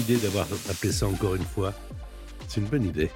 [0.00, 1.72] Idée d'avoir appelé ça encore une fois.
[2.48, 3.10] C'est une bonne idée.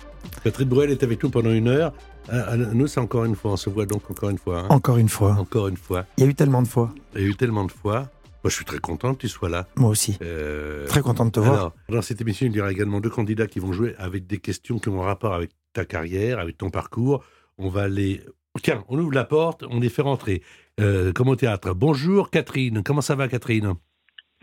[0.45, 1.93] Patrick Bruel est avec nous pendant une heure.
[2.29, 3.53] Ah, ah, Nous, c'est encore une fois.
[3.53, 4.61] On se voit donc encore une fois.
[4.61, 4.67] hein.
[4.71, 5.33] Encore une fois.
[5.33, 6.07] Encore une fois.
[6.17, 6.95] Il y a eu tellement de fois.
[7.15, 8.09] Il y a eu tellement de fois.
[8.43, 9.67] Moi, je suis très content que tu sois là.
[9.77, 10.17] Moi aussi.
[10.23, 11.55] Euh, Très content de te voir.
[11.55, 14.39] Alors, dans cette émission, il y aura également deux candidats qui vont jouer avec des
[14.39, 17.25] questions qui ont un rapport avec ta carrière, avec ton parcours.
[17.59, 18.23] On va les.
[18.63, 20.43] Tiens, on ouvre la porte, on les fait rentrer.
[20.81, 21.75] Euh, comme au théâtre.
[21.75, 22.83] Bonjour Catherine.
[22.85, 23.75] Comment ça va Catherine?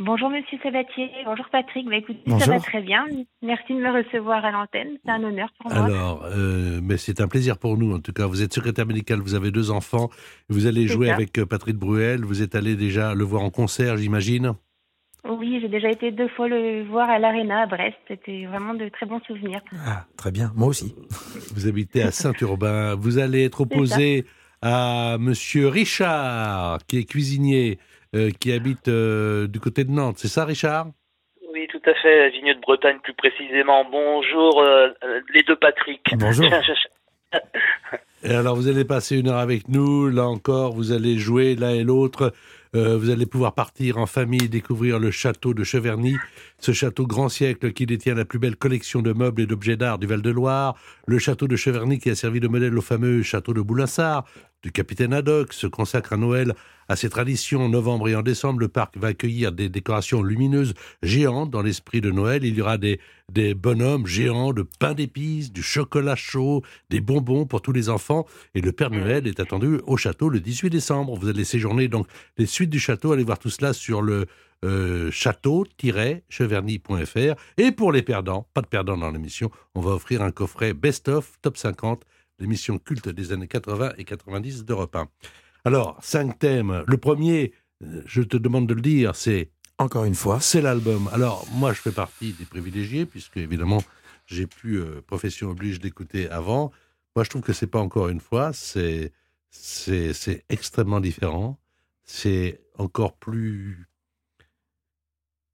[0.03, 1.88] Bonjour Monsieur Sabatier, bonjour Patrick.
[1.88, 2.44] Bah, écoutez, Bonjour.
[2.44, 3.05] ça va très bien.
[3.44, 4.97] Merci de me recevoir à l'antenne.
[5.05, 5.85] C'est un honneur pour moi.
[5.85, 8.25] Alors, euh, mais c'est un plaisir pour nous en tout cas.
[8.25, 10.09] Vous êtes secrétaire médical, vous avez deux enfants,
[10.49, 11.13] vous allez jouer ça.
[11.13, 12.25] avec euh, Patrick Bruel.
[12.25, 14.53] Vous êtes allé déjà le voir en concert, j'imagine.
[15.29, 17.97] Oui, j'ai déjà été deux fois le voir à l'Arena à Brest.
[18.07, 19.61] C'était vraiment de très bons souvenirs.
[19.85, 20.52] Ah, très bien.
[20.55, 20.95] Moi aussi.
[21.53, 22.95] Vous habitez à Saint-Urbain.
[22.95, 24.25] Vous allez être opposé
[24.63, 27.77] à Monsieur Richard, qui est cuisinier,
[28.39, 30.17] qui habite euh, du côté de Nantes.
[30.17, 30.87] C'est ça, Richard?
[31.53, 33.85] Oui, tout à fait, Vigneux de Bretagne plus précisément.
[33.89, 36.01] Bonjour euh, euh, les deux Patrick.
[36.17, 36.49] Bonjour.
[38.23, 40.09] Et alors, vous allez passer une heure avec nous.
[40.09, 42.33] Là encore, vous allez jouer l'un et l'autre.
[42.75, 46.15] Euh, vous allez pouvoir partir en famille, découvrir le château de Cheverny,
[46.61, 49.97] ce château grand siècle qui détient la plus belle collection de meubles et d'objets d'art
[49.97, 50.75] du Val-de-Loire,
[51.07, 54.25] le château de Cheverny qui a servi de modèle au fameux château de Boulassard,
[54.61, 56.53] du capitaine Haddock, se consacre à Noël
[56.88, 57.61] à ses traditions.
[57.61, 62.00] En novembre et en décembre, le parc va accueillir des décorations lumineuses géantes dans l'esprit
[62.00, 62.44] de Noël.
[62.44, 66.61] Il y aura des, des bonhommes géants de pain d'épices, du chocolat chaud,
[66.91, 68.27] des bonbons pour tous les enfants.
[68.53, 71.16] Et le Père Noël est attendu au château le 18 décembre.
[71.16, 72.05] Vous allez séjourner donc
[72.38, 73.13] les suites du château.
[73.13, 74.27] Allez voir tout cela sur le
[74.63, 77.41] euh, château-cheverny.fr.
[77.57, 81.38] Et pour les perdants, pas de perdants dans l'émission, on va offrir un coffret Best-of
[81.41, 82.05] Top 50,
[82.39, 85.07] l'émission culte des années 80 et 90 d'Europe 1.
[85.66, 86.83] Alors, cinq thèmes.
[86.88, 90.39] Le premier, euh, je te demande de le dire, c'est Encore une fois.
[90.39, 91.09] c'est l'album.
[91.13, 93.83] Alors, moi, je fais partie des privilégiés, puisque, évidemment,
[94.25, 96.71] j'ai pu, euh, profession oblige, d'écouter avant.
[97.16, 99.11] Moi, je trouve que c'est pas encore une fois, c'est,
[99.50, 101.59] c'est, c'est extrêmement différent.
[102.03, 103.88] C'est encore plus,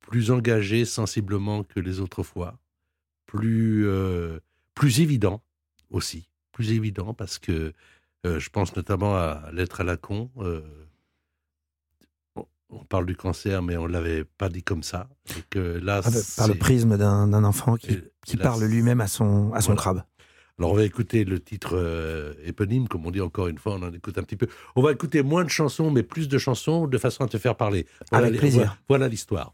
[0.07, 2.57] plus engagé sensiblement que les autres fois.
[3.25, 4.40] Plus, euh,
[4.73, 5.44] plus évident
[5.91, 6.29] aussi.
[6.53, 7.73] Plus évident parce que
[8.25, 10.31] euh, je pense notamment à Lettre à la con.
[10.40, 10.62] euh,
[12.35, 12.46] on-
[12.90, 15.09] parle du cancer, mais on l'avait pas dit comme ça.
[15.38, 18.63] Et que là, Ah, bah, par le prisme d'un enfant qui, et- qui là, parle
[18.63, 19.81] lui-même à son, à son Voilà.
[19.81, 20.03] crabe.
[20.59, 23.84] Alors on va écouter le titre euh, éponyme, comme on dit encore une fois, on
[23.84, 24.47] en écoute un petit peu.
[24.75, 27.56] On va écouter moins de chansons, mais plus de chansons, de façon à te faire
[27.56, 27.85] parler.
[28.12, 28.59] Avec plaisir.
[28.62, 29.53] Voilà, voilà l'histoire.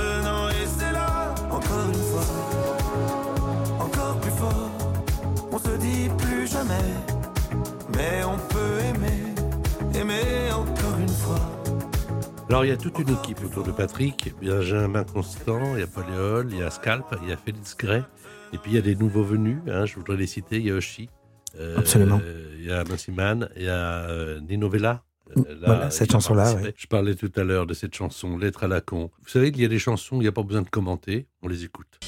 [12.51, 14.33] Alors il y a toute une équipe autour de Patrick.
[14.41, 16.03] Benjamin Constant, il y a Paul
[16.51, 18.03] il y a Scalp, il y a Félix Gray.
[18.51, 20.57] Et puis il y a des nouveaux venus, hein, je voudrais les citer.
[20.57, 21.09] Il y a Oshi.
[21.57, 22.19] euh, Absolument.
[22.59, 25.01] Il y a Massiman, il y a euh, Nino Vella.
[25.37, 26.73] Euh, là, Voilà, cette il a chanson-là, ouais.
[26.75, 29.11] Je parlais tout à l'heure de cette chanson, Lettre à la con.
[29.23, 31.47] Vous savez qu'il y a des chansons, il n'y a pas besoin de commenter, on
[31.47, 32.01] les écoute.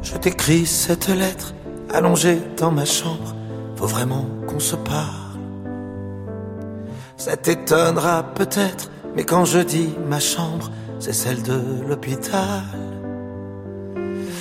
[0.00, 1.54] Je t'écris cette lettre
[1.92, 3.34] allongée dans ma chambre.
[3.74, 5.26] Faut vraiment qu'on se parle.
[7.16, 10.70] Ça t'étonnera peut-être, mais quand je dis ma chambre,
[11.00, 11.58] c'est celle de
[11.88, 12.62] l'hôpital.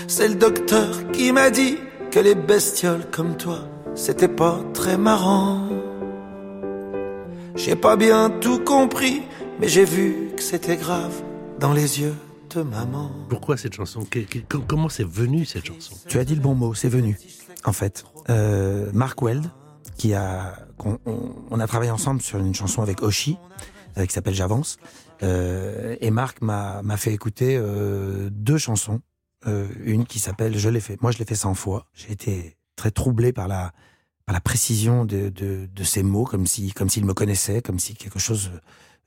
[0.08, 1.78] C'est le docteur qui m'a dit
[2.12, 3.60] que les bestioles comme toi,
[3.96, 5.70] c'était pas très marrant.
[7.56, 9.24] J'ai pas bien tout compris,
[9.60, 11.24] mais j'ai vu que c'était grave
[11.58, 12.14] dans les yeux
[12.54, 13.10] de maman.
[13.30, 14.06] Pourquoi cette chanson?
[14.68, 15.96] Comment c'est venu cette chanson?
[16.08, 17.18] Tu as dit le bon mot, c'est venu.
[17.64, 19.46] En fait, euh, Mark Weld,
[19.98, 21.00] qui a, on,
[21.50, 23.38] on a travaillé ensemble sur une chanson avec Oshi,
[24.06, 24.78] qui s'appelle J'avance.
[25.24, 29.02] Euh, et Marc m'a fait écouter euh, deux chansons.
[29.48, 31.00] Euh, une qui s'appelle Je l'ai fait.
[31.02, 31.88] Moi, je l'ai fait 100 fois.
[31.94, 33.74] J'ai été très troublé par la,
[34.26, 37.78] par la précision de, de, de ces mots, comme si, comme s'il me connaissait, comme
[37.80, 38.52] si quelque chose.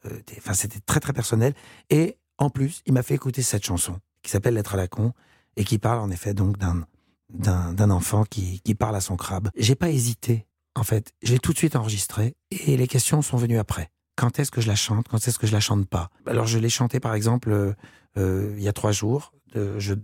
[0.06, 1.54] euh, Enfin, c'était très très personnel.
[1.90, 5.12] Et en plus, il m'a fait écouter cette chanson qui s'appelle Lettre à la con
[5.56, 6.86] et qui parle en effet donc d'un
[7.30, 9.50] d'un d'un enfant qui, qui parle à son crabe.
[9.56, 10.46] J'ai pas hésité.
[10.76, 13.90] En fait, j'ai tout de suite enregistré et les questions sont venues après.
[14.18, 16.58] Quand est-ce que je la chante Quand est-ce que je la chante pas Alors je
[16.58, 17.72] l'ai chantée par exemple euh,
[18.16, 19.32] euh, il y a trois jours.
[19.54, 19.94] Je,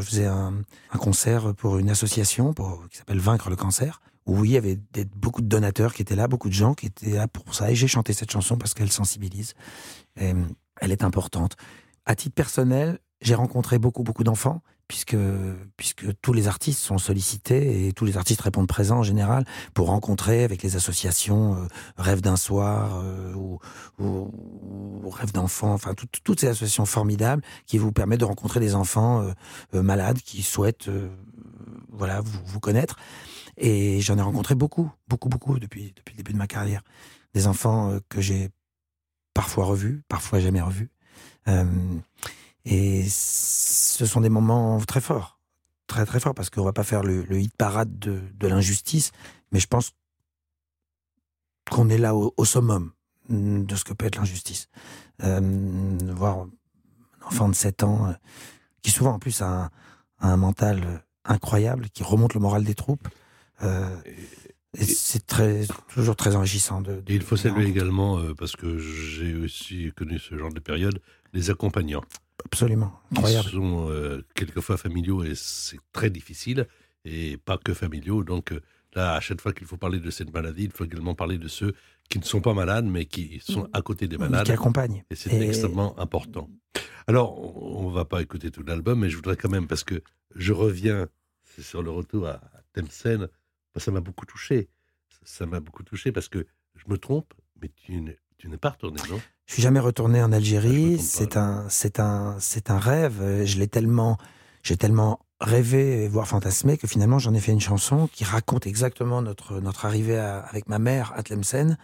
[0.00, 0.54] faisais un,
[0.98, 2.52] concert pour une association
[2.90, 4.78] qui s'appelle Vaincre le cancer, où il y avait
[5.16, 7.70] beaucoup de donateurs qui étaient là, beaucoup de gens qui étaient là pour ça.
[7.70, 9.54] Et j'ai chanté cette chanson parce qu'elle sensibilise.
[10.16, 11.56] Elle est importante.
[12.04, 15.16] À titre personnel, j'ai rencontré beaucoup, beaucoup d'enfants, puisque,
[15.76, 19.44] puisque tous les artistes sont sollicités et tous les artistes répondent présents en général
[19.74, 21.66] pour rencontrer avec les associations euh,
[21.96, 23.58] Rêve d'un soir euh, ou,
[25.10, 29.22] Rêve d'enfant, enfin tout- toutes ces associations formidables qui vous permettent de rencontrer des enfants
[29.74, 30.90] euh, malades qui souhaitent
[31.90, 32.96] voilà vous, vous connaître.
[33.56, 36.82] Et j'en ai rencontré beaucoup, beaucoup, beaucoup depuis, depuis le début de ma carrière.
[37.34, 38.50] Des enfants que j'ai
[39.32, 40.90] parfois revus, parfois jamais revus.
[42.68, 45.38] Et ce sont des moments très forts,
[45.86, 49.12] très très forts, parce qu'on va pas faire le, le hit parade de, de l'injustice,
[49.52, 49.92] mais je pense
[51.70, 52.92] qu'on est là au, au summum
[53.28, 54.68] de ce que peut être l'injustice.
[55.22, 55.40] Euh,
[56.14, 56.50] voir un
[57.26, 58.12] enfant de 7 ans, euh,
[58.82, 59.70] qui souvent en plus a un,
[60.18, 63.08] a un mental euh, incroyable, qui remonte le moral des troupes,
[63.62, 63.96] euh,
[64.74, 66.80] c'est très, toujours très enrichissant.
[66.82, 70.60] De, de- Et il faut saluer également, parce que j'ai aussi connu ce genre de
[70.60, 71.00] période,
[71.32, 72.02] les accompagnants.
[72.46, 73.48] Absolument, incroyable.
[73.50, 76.66] sont euh, quelquefois familiaux et c'est très difficile,
[77.04, 78.22] et pas que familiaux.
[78.24, 78.60] Donc euh,
[78.94, 81.48] là, à chaque fois qu'il faut parler de cette maladie, il faut également parler de
[81.48, 81.74] ceux
[82.08, 84.46] qui ne sont pas malades, mais qui sont à côté des malades.
[84.46, 85.04] Qui accompagne.
[85.10, 86.48] Et c'est Et- extrêmement important.
[87.08, 87.28] Alors,
[87.62, 90.02] on ne va pas écouter tout l'album, mais je voudrais quand même, parce que
[90.34, 91.08] je reviens
[91.54, 92.40] c'est sur le retour à
[92.74, 93.28] Tlemcen,
[93.74, 94.68] bah, ça m'a beaucoup touché.
[95.24, 96.46] Ça m'a beaucoup touché parce que
[96.76, 99.20] je me trompe, mais tu n'es tu n'es pas retourné, non?
[99.46, 100.96] Je suis jamais retourné en Ah, Algérie.
[100.96, 103.44] trompe C'est un, c'est un, c'est un rêve.
[103.44, 104.18] Je l'ai tellement,
[104.62, 109.20] j'ai tellement rêvé, voire fantasmé, que finalement j'en ai fait une chanson qui raconte exactement
[109.22, 111.76] notre notre arrivée à- avec ma mère à Tlemcen.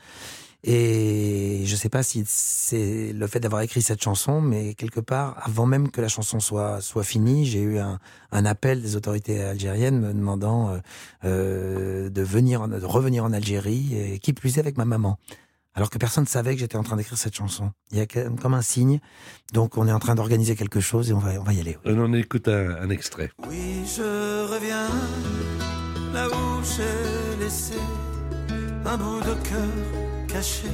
[0.64, 5.36] Et je sais pas si c'est le fait d'avoir écrit cette chanson, mais quelque part,
[5.42, 7.98] avant même que la chanson soit soit finie, j'ai eu un,
[8.30, 10.78] un appel des autorités algériennes me demandant euh,
[11.24, 15.18] euh, de venir, en- de revenir en Algérie, et qui plus est avec ma maman
[15.74, 17.72] alors que personne ne savait que j'étais en train d'écrire cette chanson.
[17.90, 19.00] Il y a quand même comme un signe.
[19.52, 21.78] Donc on est en train d'organiser quelque chose et on va, on va y aller.
[21.84, 21.92] oui.
[21.96, 23.30] On écoute un, un extrait.
[23.48, 24.88] Oui, je reviens
[26.12, 27.74] là où j'ai laissé
[28.84, 30.68] un bout de cœur caché,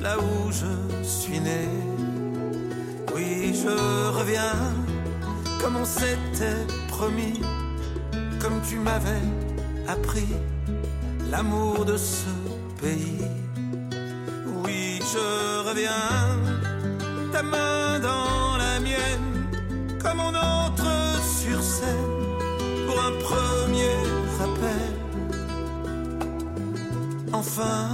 [0.00, 1.68] là où je suis né.
[3.14, 3.68] Oui, je
[4.18, 4.52] reviens
[5.60, 7.40] comme on s'était promis,
[8.40, 9.22] comme tu m'avais
[9.88, 10.28] appris
[11.30, 12.26] l'amour de ce
[12.80, 13.18] pays.
[15.12, 16.38] Je reviens,
[17.32, 19.48] ta main dans la mienne,
[20.00, 21.96] comme on entre sur scène
[22.86, 23.92] pour un premier
[24.38, 24.92] rappel.
[27.32, 27.88] Enfin,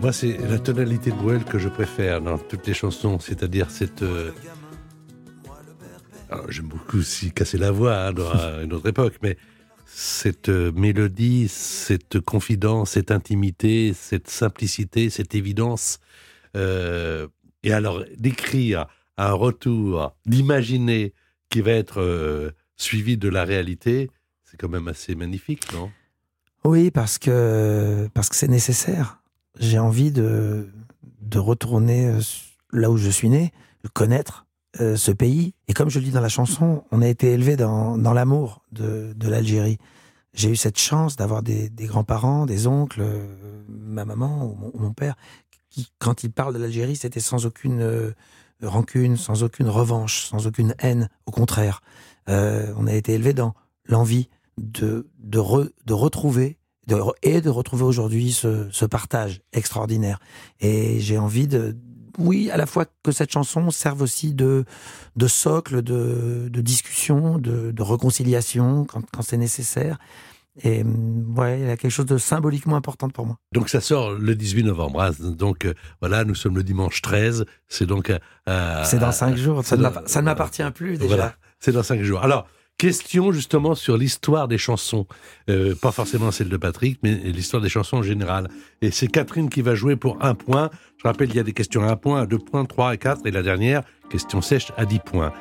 [0.00, 4.02] Moi, c'est la tonalité de Bruel que je préfère dans toutes les chansons, c'est-à-dire cette.
[4.02, 4.30] euh,
[6.30, 9.36] alors, J'aime beaucoup aussi casser la voix hein, dans à une autre époque, mais
[9.86, 15.98] cette euh, mélodie, cette confidence, cette intimité, cette simplicité, cette évidence.
[16.56, 17.28] euh,
[17.62, 18.86] et alors, d'écrire
[19.16, 21.14] un retour, d'imaginer
[21.48, 24.10] qui va être euh, suivi de la réalité,
[24.42, 25.90] c'est quand même assez magnifique, non?
[26.64, 29.20] Oui, parce que parce que c'est nécessaire.
[29.58, 30.68] J'ai envie de
[31.20, 32.18] de retourner
[32.72, 34.46] là où je suis né, de connaître
[34.80, 35.54] euh, ce pays.
[35.68, 38.62] Et comme je le dis dans la chanson, on a été élevé dans dans l'amour
[38.72, 39.78] de de l'Algérie.
[40.32, 43.24] J'ai eu cette chance d'avoir des, des grands-parents, des oncles, euh,
[43.68, 45.14] ma maman ou mon, père,
[45.70, 48.10] qui, quand ils parlent de l'Algérie, c'était sans aucune euh,
[48.60, 51.08] rancune, sans aucune revanche, sans aucune haine.
[51.26, 51.82] Au contraire,
[52.26, 53.54] on a été élevé dans
[53.86, 54.28] l'envie
[54.58, 56.58] de, de, re- de retrouver
[57.22, 60.18] et de retrouver aujourd'hui ce, ce partage extraordinaire.
[60.60, 61.76] Et j'ai envie de,
[62.18, 64.64] oui, à la fois que cette chanson serve aussi de,
[65.16, 69.98] de socle, de, de discussion, de, de réconciliation quand, quand c'est nécessaire.
[70.62, 73.36] Et hum, ouais, il y a quelque chose de symboliquement important pour moi.
[73.52, 75.02] Donc ça sort le 18 novembre.
[75.02, 75.10] hein.
[75.20, 77.44] Donc euh, voilà, nous sommes le dimanche 13.
[77.68, 78.10] C'est donc
[78.48, 79.64] euh, c'est dans cinq jours.
[79.64, 81.06] Ça ne dans- m'appartient plus déjà.
[81.16, 82.22] Voilà, c'est dans cinq jours.
[82.22, 85.06] Alors, Question justement sur l'histoire des chansons.
[85.48, 88.48] Euh, pas forcément celle de Patrick, mais l'histoire des chansons en général.
[88.82, 90.70] Et c'est Catherine qui va jouer pour un point.
[90.98, 92.98] Je rappelle, il y a des questions à un point, à deux points, trois et
[92.98, 93.24] quatre.
[93.26, 95.32] Et la dernière, question sèche à dix points.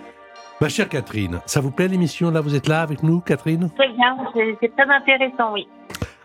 [0.61, 2.29] Ma chère Catherine, ça vous plaît l'émission?
[2.29, 3.69] Là, vous êtes là avec nous, Catherine?
[3.75, 4.15] Très bien,
[4.61, 5.67] c'est très intéressant, oui.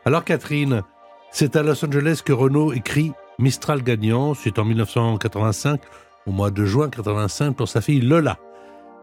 [0.04, 0.82] Alors Catherine,
[1.30, 4.34] c'est à Los Angeles que Renault écrit Mistral gagnant.
[4.34, 5.80] C'est en 1985,
[6.26, 8.36] au mois de juin 85, pour sa fille Lola.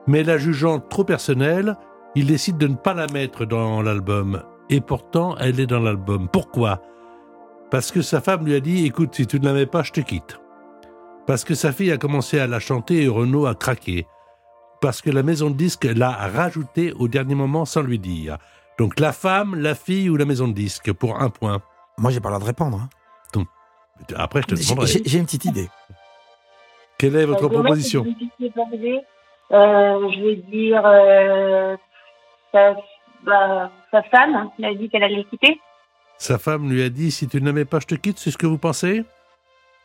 [0.08, 1.76] Mais la jugeant trop personnelle,
[2.15, 4.41] il décide de ne pas la mettre dans l'album.
[4.69, 6.27] Et pourtant, elle est dans l'album.
[6.31, 6.81] Pourquoi?
[7.72, 9.91] Parce que sa femme lui a dit Écoute, si tu ne la mets pas, je
[9.91, 10.39] te quitte.
[11.27, 14.05] Parce que sa fille a commencé à la chanter et Renault a craqué.
[14.81, 18.38] Parce que la maison de disques l'a rajoutée au dernier moment sans lui dire.
[18.77, 21.62] Donc la femme, la fille ou la maison de disques pour un point.
[21.98, 22.79] Moi, j'ai pas le droit de répondre.
[22.81, 22.89] hein.
[24.17, 24.88] Après, je te demanderai.
[24.88, 25.69] J'ai j'ai une petite idée.
[26.98, 28.05] Quelle est votre Euh, proposition?
[28.05, 28.12] Euh,
[30.12, 31.77] je vais dire euh,
[32.56, 32.76] sa,
[33.26, 35.60] bah, sa femme il a dit qu'elle allait le quitter.
[36.18, 38.18] Sa femme lui a dit Si tu ne mets pas, je te quitte.
[38.20, 39.04] C'est ce que vous pensez?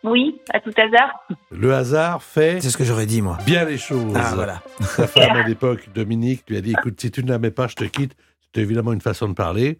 [0.04, 1.26] Oui, à tout hasard.
[1.50, 3.36] Le hasard fait C'est ce que j'aurais dit, moi.
[3.44, 4.14] bien les choses.
[4.16, 4.62] Ah, voilà.
[4.80, 7.74] Sa femme à l'époque, Dominique, lui a dit écoute, si tu ne mets pas, je
[7.74, 8.16] te quitte.
[8.46, 9.78] C'était évidemment une façon de parler.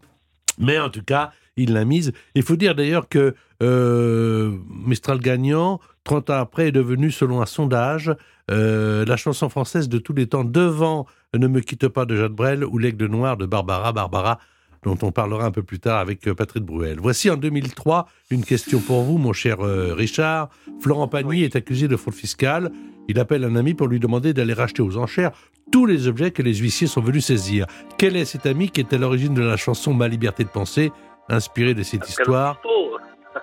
[0.59, 2.13] Mais en tout cas, il l'a mise.
[2.35, 7.47] Il faut dire d'ailleurs que euh, Mistral gagnant, 30 ans après, est devenu, selon un
[7.47, 8.15] sondage,
[8.51, 11.07] euh, la chanson française de tous les temps devant
[11.39, 14.41] Ne me quitte pas de Jacques Brel ou L'aigle noir de Barbara Barbara,
[14.83, 16.99] dont on parlera un peu plus tard avec euh, Patrick Bruel.
[17.01, 20.49] Voici en 2003 une question pour vous, mon cher euh, Richard.
[20.81, 22.73] Florent Pagny est accusé de fraude fiscale.
[23.07, 25.31] Il appelle un ami pour lui demander d'aller racheter aux enchères
[25.71, 27.67] tous les objets que les huissiers sont venus saisir.
[27.97, 30.91] Quel est cet ami qui est à l'origine de la chanson Ma liberté de penser,
[31.29, 32.61] inspirée de cette histoire.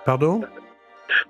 [0.04, 0.42] Pardon?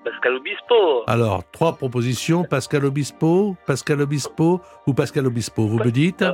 [0.05, 1.05] Pascal Obispo.
[1.07, 2.45] Alors, trois propositions.
[2.45, 5.67] Pascal Obispo, Pascal Obispo ou Pascal Obispo.
[5.67, 6.23] Vous me dites?
[6.23, 6.33] Euh,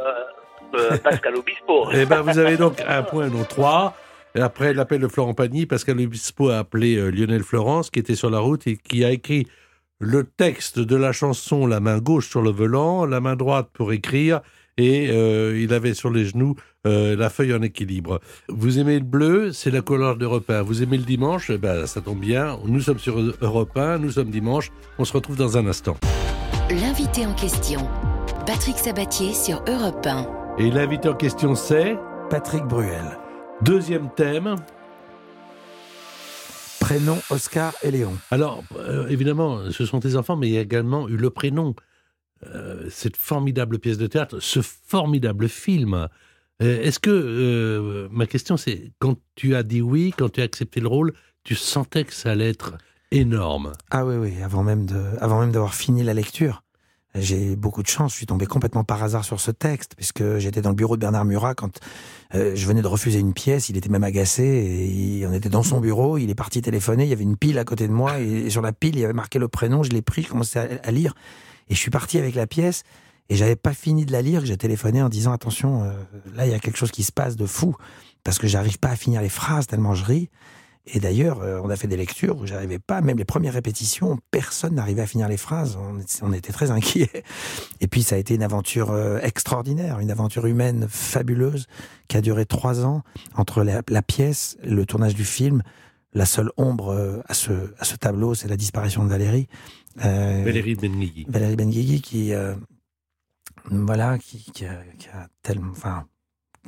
[0.75, 1.89] euh, Pascal Obispo.
[1.93, 3.95] Eh bien, vous avez donc un point, non trois.
[4.35, 8.17] Et après l'appel de Florent Pagny, Pascal Obispo a appelé euh, Lionel Florence, qui était
[8.17, 9.47] sur la route et qui a écrit
[10.01, 13.93] le texte de la chanson La main gauche sur le volant, la main droite pour
[13.93, 14.41] écrire,
[14.77, 16.57] et il avait sur les genoux
[16.87, 18.21] euh, la feuille en équilibre.
[18.49, 20.63] Vous aimez le bleu, c'est la couleur d'Europe 1.
[20.63, 22.59] Vous aimez le dimanche, eh ben, ça tombe bien.
[22.67, 24.71] Nous sommes sur Europe 1, nous sommes dimanche.
[24.99, 25.97] On se retrouve dans un instant.
[26.71, 27.81] L'invité en question,
[28.47, 30.27] Patrick Sabatier sur Europe 1.
[30.59, 31.97] Et l'invité en question, c'est
[32.31, 33.19] Patrick Bruel.
[33.63, 34.57] deuxième thème.
[36.81, 38.13] Prénom Oscar et Léon.
[38.31, 41.75] Alors, euh, évidemment, ce sont tes enfants, mais il y a également eu le prénom.
[42.55, 46.09] Euh, cette formidable pièce de théâtre, ce formidable film.
[46.63, 50.45] Euh, Est-ce que, euh, ma question c'est, quand tu as dit oui, quand tu as
[50.45, 52.75] accepté le rôle, tu sentais que ça allait être
[53.11, 53.73] énorme?
[53.91, 56.63] Ah oui, oui, avant même d'avoir fini la lecture.
[57.17, 60.63] J'ai beaucoup de chance, je suis tombé complètement par hasard sur ce texte, puisque j'étais
[60.63, 61.79] dans le bureau de Bernard Murat quand
[62.35, 65.49] euh, je venais de refuser une pièce, il était même agacé, et il- on était
[65.49, 67.93] dans son bureau, il est parti téléphoner, il y avait une pile à côté de
[67.93, 70.29] moi, et, sur la pile, il y avait marqué le prénom, je l'ai pris, je
[70.29, 71.15] commençais à, à lire,
[71.69, 72.83] et je suis parti avec la pièce,
[73.29, 75.93] et j'avais pas fini de la lire, que j'ai téléphoné en disant, attention, euh,
[76.35, 77.75] là, il y a quelque chose qui se passe de fou,
[78.23, 80.31] parce que j'arrive pas à finir les phrases tellement je ris,
[80.87, 84.19] et d'ailleurs, euh, on a fait des lectures où j'arrivais pas, même les premières répétitions,
[84.31, 85.79] personne n'arrivait à finir les phrases.
[85.81, 87.25] On, était- on était très inquiets.
[87.81, 91.69] Et puis, ça a été une aventure euh, extraordinaire, une aventure humaine fabuleuse
[92.09, 93.01] qui a duré trois ans
[93.35, 95.63] entre la, la pièce, le tournage du film.
[96.13, 99.49] La seule ombre à ce, à ce tableau, c'est la disparition de Valérie.
[100.45, 101.25] Valérie Benguigui.
[101.29, 102.33] Valérie Benguigui qui,
[103.71, 106.07] voilà, qui, qui a, qui a tellement, enfin,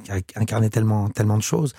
[0.05, 1.75] qui a incarné tellement, tellement de choses.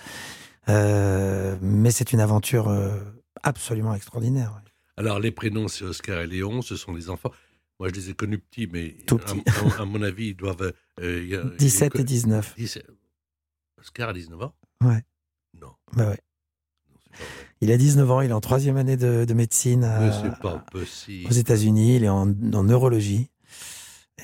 [0.68, 2.98] Euh, mais c'est une aventure euh,
[3.42, 4.52] absolument extraordinaire.
[4.56, 4.70] ouais.
[4.96, 7.30] Alors, les prénoms, c'est Oscar et Léon, ce sont les enfants.
[7.80, 9.42] Moi, je les ai connus petits, mais Tout à- petits.
[9.78, 10.72] À, à mon avis, ils doivent...
[11.00, 12.54] euh, il y a- 17 il- et 19.
[12.56, 12.86] 17.
[13.80, 14.52] Oscar a 19 ans?
[14.82, 15.02] Ouais.
[15.60, 16.18] Non, Bah ouais.
[17.60, 21.30] Il a 19 ans, il est en troisième année de, de médecine à- pas aux
[21.32, 21.96] États-Unis.
[21.96, 23.30] Il est en, en neurologie.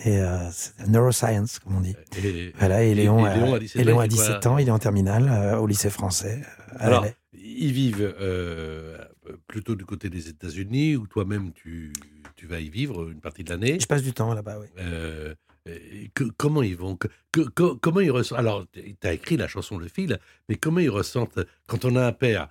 [0.05, 1.95] Et euh, c'est neuroscience, comme on dit.
[2.23, 4.17] Et- Voilà, et et- Léon, et Léon a 17 et Léon ans, a il est
[4.17, 6.43] quoi 17 ans, il est en terminale euh, au lycée français.
[6.77, 7.11] à Alors, LA.
[7.33, 8.99] ils vivent euh,
[9.47, 11.93] plutôt du côté des États-Unis, où toi-même tu,
[12.37, 13.79] tu vas y vivre une partie de l'année?
[13.81, 14.67] Je passe du temps là-bas, oui.
[14.79, 15.35] Euh,
[16.13, 19.49] que- comment ils vont que- que- que- Comment ils ressentent Alors, tu as écrit la
[19.49, 22.49] chanson Le Fil, mais comment ils ressentent quand on a un père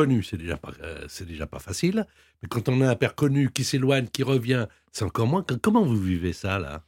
[0.00, 2.06] connu, c'est déjà pas, euh, c'est déjà pas facile,
[2.42, 5.42] mais quand on a un père connu qui s'éloigne, qui revient, c'est encore moins.
[5.62, 6.82] Comment vous vivez ça là?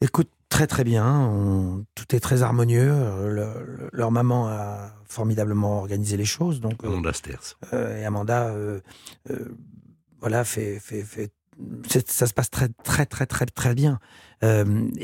[0.00, 1.06] Écoute, très très bien.
[1.30, 2.90] on- tout est très harmonieux.
[2.92, 6.60] euh, le- le- leur maman a formidablement organisé les choses.
[6.60, 7.58] Donc, euh, Amanda Sters.
[7.72, 8.80] euh, et Amanda, euh,
[10.20, 11.30] voilà, fait, fait, fait
[12.08, 13.98] ça se passe très très très très très bien.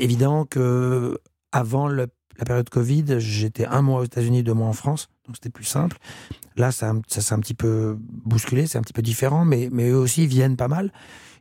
[0.07, 1.17] Évident que
[1.51, 2.07] avant le-
[2.37, 5.63] la période Covid, j'étais un mois aux États-Unis, deux mois en France, donc c'était plus
[5.63, 5.97] simple.
[6.57, 9.89] Là, ça, ça s'est un petit peu bousculé, c'est un petit peu différent, mais, mais
[9.89, 10.91] eux aussi viennent pas mal.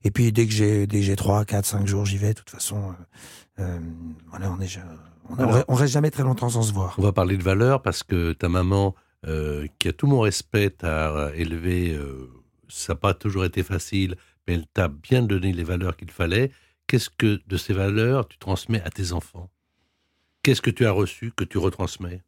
[0.05, 2.29] Et puis dès que j'ai dès que j'ai trois, quatre, cinq jours, j'y vais.
[2.29, 2.95] De toute façon,
[3.59, 3.81] euh, euh
[4.29, 4.79] voilà, on est
[5.31, 6.95] on, on, on, reste jamais très longtemps sans se voir.
[6.99, 8.95] On va parler de valeurs parce que ta maman,
[9.27, 11.95] euh, qui a tout mon respect, t'a élevé.
[11.95, 12.31] Euh,
[12.69, 14.17] ça n'a pas toujours été facile,
[14.47, 16.51] mais elle t'a bien donné les valeurs qu'il fallait.
[16.87, 19.49] Qu'est-ce que de ces valeurs tu transmets à tes enfants?
[20.43, 22.21] Qu'est-ce que tu as reçu que tu retransmets?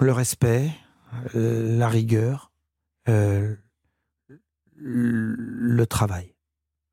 [0.00, 0.70] Le respect,
[1.34, 2.50] euh, la rigueur,
[3.08, 3.54] euh,
[4.76, 6.34] le travail,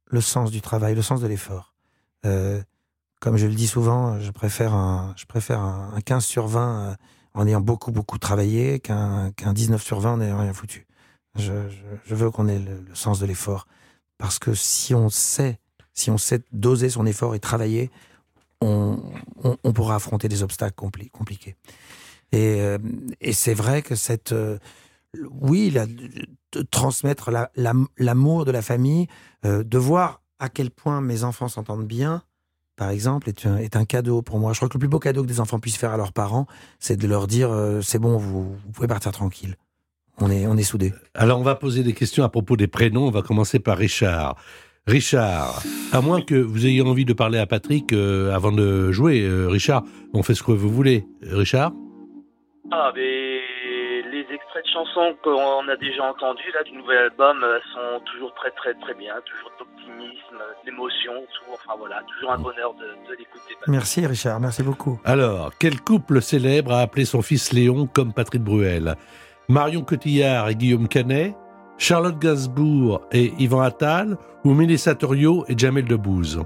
[0.05, 1.74] le sens du travail, le sens de l'effort.
[2.25, 2.62] Euh,
[3.20, 6.96] comme je le dis souvent, je préfère un, je préfère un, 15 sur 20
[7.34, 10.88] en ayant beaucoup, beaucoup travaillé qu'un 19 sur 20 en ayant rien foutu.
[11.36, 11.51] Je,
[12.08, 13.67] veux qu'on ait le, sens de l'effort.
[14.17, 15.60] Parce que si on sait,
[15.93, 17.89] si on sait doser son effort et travailler,
[18.60, 19.01] on,
[19.74, 21.55] pourra affronter des obstacles compliqués.
[22.31, 22.61] Et,
[23.19, 24.33] et c'est vrai que cette,
[25.13, 27.29] oui, de transmettre
[27.97, 29.07] l'amour de la famille,
[29.45, 32.23] euh, de voir à quel point mes enfants s'entendent bien,
[32.75, 34.53] par exemple, est un, cadeau pour moi.
[34.53, 36.47] Je crois que le plus beau cadeau que des enfants puissent faire à leurs parents,
[36.79, 39.55] c'est de leur dire euh, c'est bon, vous, pouvez partir tranquille.
[40.17, 40.93] On est, on est soudés.
[41.13, 43.07] Alors, on va poser des questions à propos des prénoms.
[43.07, 44.35] On va commencer par Richard.
[44.88, 45.61] Richard,
[45.91, 49.83] à moins que vous ayez envie de parler à Patrick euh, avant de jouer, Richard,
[50.13, 51.05] on fait ce que vous voulez.
[51.21, 51.73] Richard?
[52.73, 53.41] Ah, mais
[54.11, 58.33] les extraits de chansons qu'on a déjà entendus là du nouvel album euh, sont toujours
[58.35, 61.13] très très très bien, toujours d'optimisme, d'émotion,
[61.51, 63.55] enfin voilà, toujours un bonheur de, de l'écouter.
[63.67, 65.01] Merci Richard, merci beaucoup.
[65.03, 68.95] Alors, quel couple célèbre a appelé son fils Léon comme Patrick Bruel?
[69.49, 71.35] Marion Cotillard et Guillaume Canet
[71.77, 76.41] Charlotte Gainsbourg et Yvan Attal ou Mélissa Torio et Jamel Debbouze?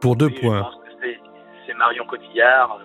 [0.00, 0.70] Pour deux points.
[1.66, 2.78] c'est Marion Cotillard.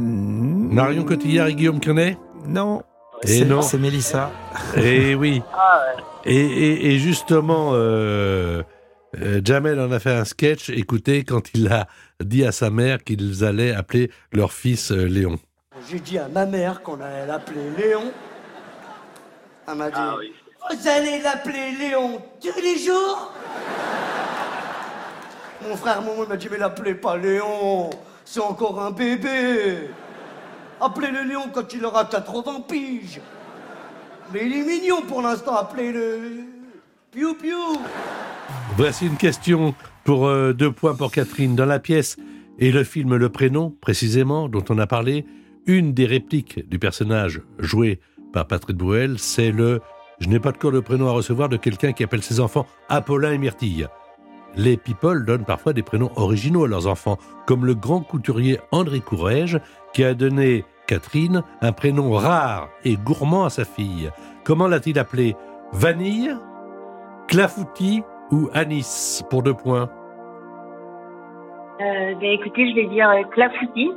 [0.00, 0.74] Euh.
[0.74, 2.16] Marion Cotillard et Guillaume Canet
[2.46, 2.82] non.
[3.22, 3.62] Et non.
[3.62, 4.30] C'est Mélissa.
[4.76, 5.42] Et oui.
[5.52, 5.82] Ah
[6.24, 8.62] et, justement, euh,
[9.20, 11.86] euh, Jamel en a fait un sketch, écoutez, quand il a
[12.22, 15.38] dit à sa mère qu'ils allaient appeler leur fils euh, Léon.
[15.88, 18.12] J'ai dit à ma mère qu'on allait l'appeler Léon.
[19.68, 20.16] Elle m'a dit ah
[20.70, 23.32] Vous allez l'appeler Léon tous les jours?
[25.66, 27.90] Mon frère Momo m'a dit Mais l'appelez pas Léon,
[28.30, 29.88] c'est encore un bébé.
[30.80, 33.20] Appelez-le Léon quand il aura 80 piges.
[34.32, 36.44] Mais il est mignon pour l'instant, appelez-le.
[37.10, 37.76] Piou piou.
[38.76, 41.56] Voici une question pour euh, deux points pour Catherine.
[41.56, 42.18] Dans la pièce
[42.60, 45.26] et le film Le Prénom, précisément, dont on a parlé,
[45.66, 47.98] une des répliques du personnage joué
[48.32, 49.80] par Patrick Bruel, c'est le
[50.20, 52.66] Je n'ai pas de corps de prénom à recevoir de quelqu'un qui appelle ses enfants
[52.88, 53.88] Apollin et Myrtille.
[54.56, 59.00] Les people donnent parfois des prénoms originaux à leurs enfants, comme le grand couturier André
[59.00, 59.60] Courrèges,
[59.92, 64.10] qui a donné Catherine un prénom rare et gourmand à sa fille.
[64.44, 65.36] Comment l'a-t-il appelé?
[65.72, 66.36] Vanille,
[67.28, 69.22] Clafoutis ou Anis?
[69.30, 69.88] Pour deux points.
[71.80, 73.92] Euh, ben écoutez, je vais dire euh, Clafoutis.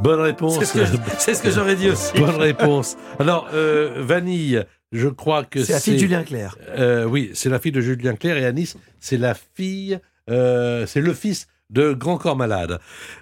[0.00, 0.58] Bonne réponse.
[0.64, 2.18] C'est ce que, j'aurais dit aussi.
[2.18, 2.96] Bonne réponse.
[3.20, 5.66] Alors, euh, Vanille, je crois que c'est...
[5.66, 6.56] C'est la fille de Julien Clerc.
[6.78, 9.98] Euh, oui, c'est la fille de Julien Clerc et Anis, c'est la fille...
[10.26, 12.78] c'est le fils de Grand Corps Malade.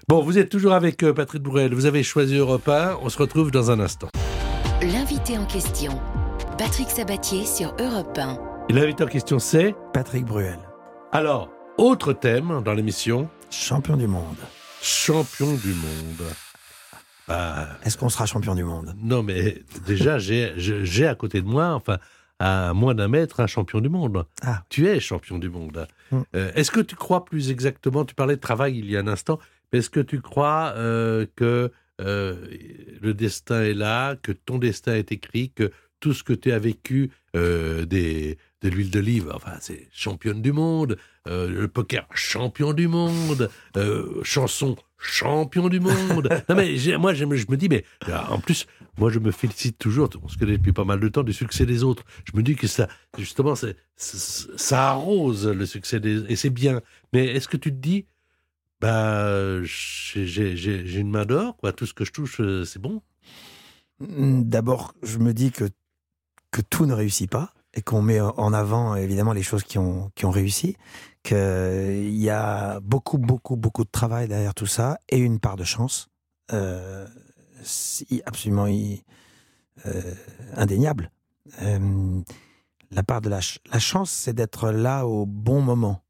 [0.09, 3.19] Bon, vous êtes toujours avec euh, Patrick Bourrel, vous avez choisi Europe 1, on se
[3.19, 4.09] retrouve dans un instant.
[4.83, 5.99] L'invité en question,
[6.59, 8.39] Patrick Sabatier sur Europe 1.
[8.71, 10.59] L'invité en question, c'est Patrick Bruel.
[11.13, 14.39] Alors, autre thème dans l'émission Champion du monde.
[14.81, 16.29] Champion du monde.
[17.29, 18.95] Bah, Est-ce qu'on sera champion du monde?
[19.01, 21.99] Non, mais déjà, j'ai à côté de moi, enfin,
[22.39, 24.27] à moins d'un mètre, un champion du monde.
[24.43, 24.65] Ah.
[24.69, 25.87] Tu es champion du monde.
[26.11, 26.21] Mm.
[26.35, 29.07] Euh, est-ce que tu crois plus exactement, tu parlais de travail il y a un
[29.07, 29.39] instant,
[29.73, 32.47] est-ce que tu crois euh, que euh,
[33.01, 36.59] le destin est là, que ton destin est écrit, que tout ce que tu as
[36.59, 43.49] vécu, des, de l'huile d'olive, enfin c'est championne du monde, le poker champion du monde,
[44.25, 46.29] chanson champion du monde.
[46.49, 47.85] non mais moi je me, je me, dis mais
[48.29, 48.67] en plus
[48.99, 51.67] moi je me félicite toujours, on se connaît depuis pas mal de temps du succès
[51.67, 52.05] des autres.
[52.25, 52.89] Je me dis que ça
[53.19, 53.55] justement
[53.97, 56.81] ça arrose le succès des et c'est bien.
[57.13, 58.07] Mais est-ce que tu te dis
[58.81, 63.03] bah j'ai une main d'or quoi, tout ce que je touche euh, c'est bon.
[64.01, 65.65] Mmh, d'abord je me dis que
[66.51, 70.11] que tout ne réussit pas et qu'on met en avant évidemment les choses qui ont
[70.15, 70.77] qui ont réussi
[71.23, 75.65] qu'il y a beaucoup, beaucoup, beaucoup de travail derrière tout ça et une part de
[75.65, 76.09] chance
[76.53, 77.07] euh,
[78.27, 78.67] absolument
[79.87, 80.15] euh,
[80.57, 81.11] indéniable.
[81.63, 82.21] Euh,
[82.91, 83.41] la part de la,
[83.73, 86.03] la chance, c'est d'être là au bon moment.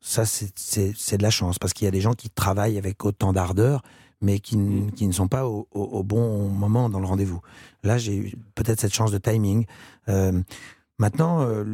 [0.00, 3.32] Ça, c'est de la chance parce qu'il y a des gens qui travaillent avec autant
[3.32, 3.82] d'ardeur,
[4.22, 7.40] mais qui, n- qui ne sont pas au, au- au bon moment dans le rendez-vous.
[7.82, 9.66] Là, j'ai eu peut-être cette chance de timing.
[10.08, 10.40] Euh,
[10.98, 11.64] maintenant, euh,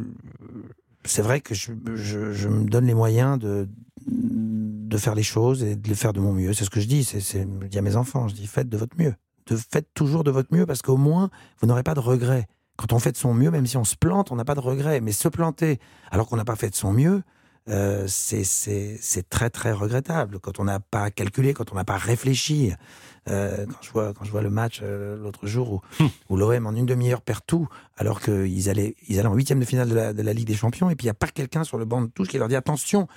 [1.07, 3.67] c'est vrai que je, me donne les moyens de,
[4.05, 6.53] de faire les choses et de les faire de mon mieux.
[6.53, 7.03] C'est ce que je dis.
[7.03, 9.13] C'est, je dis à mes enfants, je dis faites de votre mieux.
[9.71, 11.29] Faites toujours de votre mieux parce qu'au moins,
[11.61, 12.47] vous n'aurez pas de regrets.
[12.75, 14.59] Quand on fait de son mieux, même si on se plante, on n'a pas de
[14.59, 15.01] regrets.
[15.01, 15.79] Mais se planter
[16.11, 17.23] alors qu'on n'a pas fait de son mieux,
[17.69, 20.39] euh, c'est, très très regrettable.
[20.39, 22.71] Quand on n'a pas calculé, quand on n'a pas réfléchi.
[23.29, 25.81] Euh, quand, je vois, quand je vois le match euh, l'autre jour où,
[26.29, 29.65] où l'OM en une demi-heure perd tout, alors qu'ils allaient, ils allaient en huitième de
[29.65, 31.65] finale de la, de la Ligue des Champions, et puis il n'y a pas quelqu'un
[31.65, 33.09] sur le banc de touche qui leur dit attention,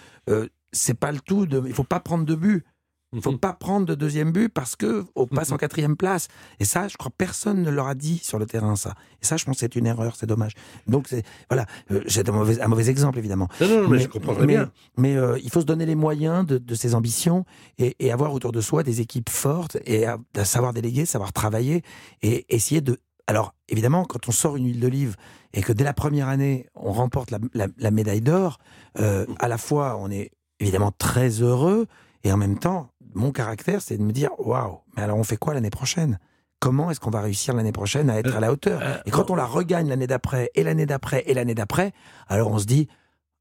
[0.72, 2.64] c'est pas le tout, de, il faut pas prendre de but.
[3.12, 6.28] Il faut pas prendre de deuxième but parce que on passe en quatrième place.
[6.60, 8.94] Et ça, je crois, personne ne leur a dit sur le terrain ça.
[9.20, 10.52] Et ça, je pense, que c'est une erreur, c'est dommage.
[10.86, 11.08] Donc,
[11.50, 13.48] voilà, euh, j'ai un mauvais, un mauvais exemple évidemment.
[13.60, 14.70] Non, non, non, mais, je comprends très mais- bien.
[14.96, 17.44] Mais euh, il faut se donner les moyens de, de ses ambitions
[17.78, 21.32] et, et avoir autour de soi des équipes fortes et à, à savoir déléguer, savoir
[21.32, 21.82] travailler
[22.22, 22.98] et essayer de.
[23.26, 25.16] Alors, évidemment, quand on sort une huile d'olive
[25.52, 28.58] et que dès la première année, on remporte la, la- la médaille d'or,
[29.00, 31.86] euh, à la fois, on est évidemment très heureux
[32.22, 35.36] et en même temps, mon caractère, c'est de me dire waouh, mais alors on fait
[35.36, 36.18] quoi l'année prochaine?
[36.58, 38.80] Comment est-ce qu'on va réussir l'année prochaine à être à la hauteur?
[38.82, 41.92] Euh, Et quand on la regagne l'année d'après, et l'année d'après, et l'année d'après,
[42.28, 42.86] alors on se dit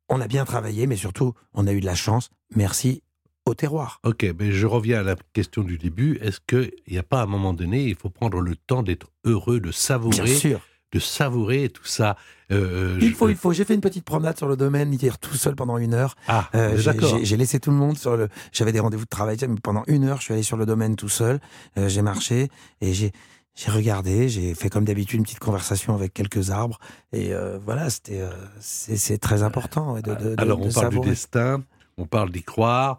[0.08, 2.30] on a bien travaillé, mais surtout, on a eu de la chance.
[2.56, 3.04] Merci
[3.46, 4.00] au terroir.
[4.04, 6.18] Ok, mais je reviens à la question du début.
[6.22, 9.60] Est-ce qu'il n'y a pas un moment donné, il faut prendre le temps d'être heureux,
[9.60, 10.62] de Bien savourer, sûr.
[10.92, 12.16] De savourer tout ça
[12.52, 13.54] euh, Il je- faut, il faut.
[13.54, 16.16] J'ai fait une petite promenade sur le domaine hier tout seul pendant une heure.
[16.28, 17.20] Ah, Euh, d'accord.
[17.22, 18.28] j'ai laissé tout le monde sur le.
[18.52, 20.96] J'avais des rendez-vous de travail, mais pendant une heure, je suis allé sur le domaine
[20.96, 21.40] tout seul.
[21.78, 22.50] Euh, j'ai marché
[22.82, 23.12] et j'ai
[23.54, 24.30] j'ai regardé.
[24.30, 26.80] J'ai fait comme d'habitude une petite conversation avec quelques arbres.
[27.14, 29.94] Et euh, voilà, c'était euh, c'est très important.
[29.94, 31.64] ouais, de, de- Alors, de on parle du destin,
[31.98, 32.98] on parle d'y croire,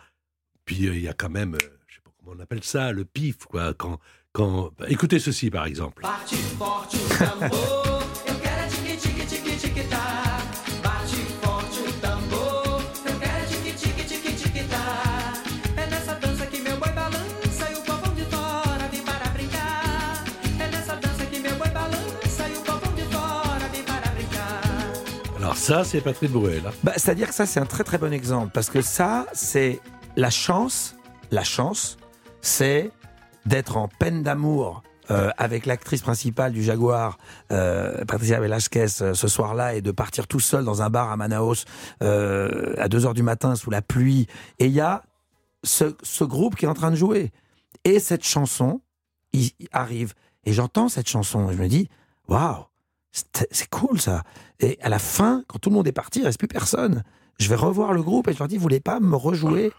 [0.64, 2.92] puis euh, il y a quand même, euh, je sais pas comment on appelle ça,
[2.92, 3.74] le pif, quoi.
[3.74, 3.98] Quand,
[4.32, 4.70] quand...
[4.78, 6.02] bah, écoutez ceci, par exemple.
[25.38, 26.62] Alors ça, c'est Patrick Bruel.
[26.66, 26.70] hein.
[26.84, 28.50] Bah, C'est-à-dire que ça, c'est un très très bon exemple.
[28.52, 29.80] Parce que ça, c'est
[30.16, 30.96] la chance.
[31.30, 31.96] La chance,
[32.42, 32.90] c'est
[33.46, 37.18] d'être en peine d'amour euh, avec l'actrice principale du Jaguar,
[37.50, 41.16] euh, Patricia Velasquez, euh, ce soir-là, et de partir tout seul dans un bar à
[41.16, 41.64] Manaus
[42.02, 44.28] euh, à 2 heures du matin sous la pluie.
[44.60, 45.02] Et il y a
[45.64, 47.32] ce, ce groupe qui est en train de jouer.
[47.84, 48.82] Et cette chanson,
[49.32, 50.14] il, arrive.
[50.44, 51.88] Et j'entends cette chanson et je me dis,
[52.28, 52.64] waouh,
[53.10, 54.22] c'est cool ça.
[54.60, 57.02] Et à la fin, quand tout le monde est parti, il reste plus personne.
[57.38, 59.72] Je vais revoir le groupe et je leur dis, vous voulez pas me rejouer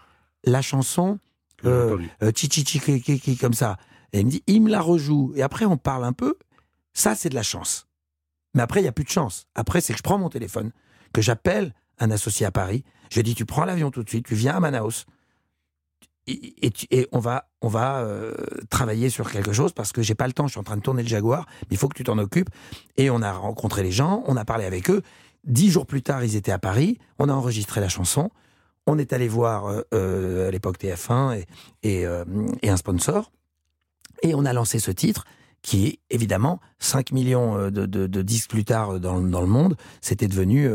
[0.44, 1.18] la chanson
[1.64, 3.76] euh, euh, chi chi chi chi chi chi, comme ça
[4.12, 5.32] Et il me dit, il me la rejoue.
[5.36, 6.34] Et après, on parle un peu.
[6.92, 7.86] Ça, c'est de la chance.
[8.54, 9.46] Mais après, il y a plus de chance.
[9.54, 10.72] Après, c'est que je prends mon téléphone,
[11.12, 12.84] que j'appelle un associé à Paris.
[13.10, 15.06] Je lui dis, tu prends l'avion tout de suite, tu viens à Manaus.
[16.28, 18.34] Et, et tu- et on va, on va euh,
[18.70, 20.46] travailler sur quelque chose parce que j'ai pas le temps.
[20.46, 22.48] Je suis en train de tourner le Jaguar, mais il faut que tu t'en occupes.
[22.96, 25.02] Et on a rencontré les gens, on a parlé avec eux.
[25.44, 26.98] Dix jours plus tard, ils étaient à Paris.
[27.18, 28.30] On a enregistré la chanson.
[28.86, 31.46] On est allé voir euh, euh, à l'époque TF1 et,
[31.82, 32.24] et, euh,
[32.62, 33.30] et un sponsor.
[34.22, 35.24] Et on a lancé ce titre
[35.62, 39.76] qui est évidemment 5 millions de, disques plus tard dans, le- monde.
[40.00, 40.68] C'était devenu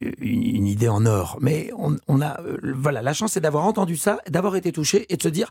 [0.00, 1.36] une, idée en or.
[1.42, 5.22] Mais on, a, voilà, la chance c'est d'avoir entendu ça, d'avoir été touché et de
[5.22, 5.50] se dire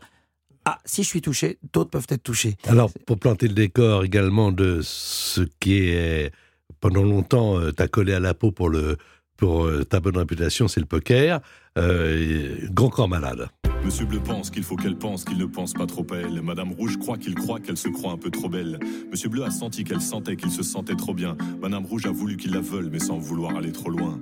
[0.64, 2.56] ah si je suis touché, d'autres peuvent être touchés.
[2.66, 6.32] Alors, pour planter le décor également de ce qui est,
[6.80, 8.96] pendant longtemps, t'as collé à la peau pour, le,
[9.36, 11.40] pour euh, ta bonne réputation, c'est le poker.
[11.78, 13.48] Euh, grand corps malade.
[13.84, 16.42] Monsieur Bleu pense qu'il faut qu'elle pense qu'il ne pense pas trop à elle.
[16.42, 18.80] Madame Rouge croit qu'il croit qu'elle se croit un peu trop belle.
[19.10, 21.36] Monsieur Bleu a senti qu'elle sentait qu'il se sentait trop bien.
[21.60, 24.18] Madame Rouge a voulu qu'il la veuille, mais sans vouloir aller trop loin.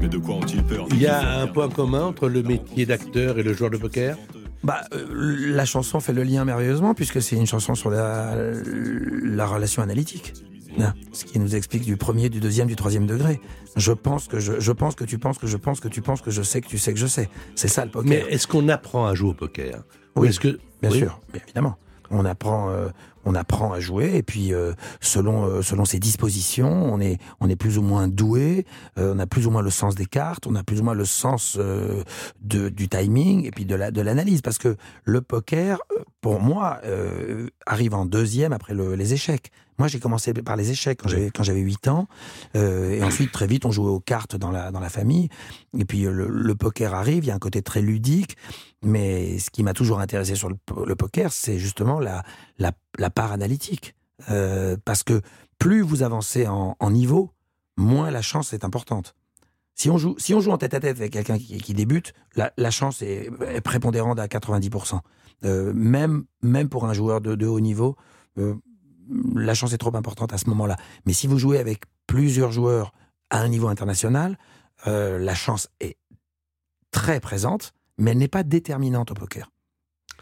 [0.00, 0.86] Mais de quoi ont-ils peur?
[0.92, 4.16] Il y a un point commun entre le métier d'acteur et le joueur de poker?
[4.62, 5.06] Bah, euh,
[5.52, 10.34] la chanson fait le lien merveilleusement puisque c'est une chanson sur la, la relation analytique.
[11.12, 13.40] Ce qui nous explique du premier, du deuxième, du troisième degré.
[13.76, 16.20] Je pense que je, je pense que tu penses que je pense que tu penses
[16.20, 17.28] que je sais que tu sais que je sais.
[17.54, 18.08] C'est ça le poker.
[18.08, 19.82] Mais est-ce qu'on apprend à jouer au poker?
[20.16, 20.98] Ou Oui, est-ce que Bien Oui.
[20.98, 21.76] sûr, bien évidemment.
[22.10, 22.88] On apprend, euh,
[23.24, 27.48] on apprend à jouer et puis euh, selon euh, selon ses dispositions, on est on
[27.48, 28.64] est plus ou moins doué,
[28.98, 30.94] euh, on a plus ou moins le sens des cartes, on a plus ou moins
[30.94, 32.02] le sens euh,
[32.40, 34.40] de, du timing et puis de la de l'analyse.
[34.42, 39.50] Parce que le poker euh, pour moi euh, arrive en deuxième après le- les échecs.
[39.80, 42.08] Moi, j'ai commencé par les échecs quand j'avais quand j'avais 8 ans
[42.56, 45.28] euh, et ensuite très vite on jouait aux cartes dans la dans la famille.
[45.78, 48.36] Et puis le, le poker arrive, il y a un côté très ludique
[48.82, 50.54] mais ce qui m'a toujours intéressé sur le,
[50.86, 52.22] le poker, c'est justement la,
[52.58, 53.94] la, part analytique.
[54.30, 55.20] Euh, parce que
[55.58, 57.30] plus vous avancez en, niveau,
[57.76, 59.14] moins la chance est importante.
[59.74, 63.30] Si on joue, si on joue en tête-à-tête avec quelqu'un qui, débute, la, chance est,
[63.62, 65.00] prépondérante à 90%.
[65.44, 67.96] Euh, même, même pour un joueur de, haut niveau,
[68.38, 68.54] euh,
[69.36, 70.76] la chance est trop importante à ce moment-là.
[71.06, 72.92] Mais si vous jouez avec plusieurs joueurs
[73.30, 74.36] à un niveau international,
[74.86, 75.96] la chance est
[76.90, 79.50] très présente, mais elle n'est pas déterminante au poker.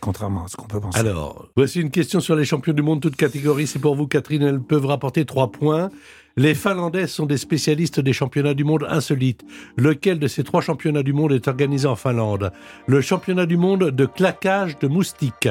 [0.00, 0.98] Contrairement à ce qu'on peut penser.
[0.98, 3.66] Alors, voici une question sur les champions du monde, toutes catégories.
[3.66, 4.42] C'est pour vous, Catherine.
[4.42, 5.90] Elles peuvent rapporter trois points.
[6.36, 9.42] Les Finlandais sont des spécialistes des championnats du monde insolites.
[9.78, 12.52] Lequel de ces trois championnats du monde est organisé en Finlande?
[12.86, 15.48] Le championnat du monde de claquage de moustiques.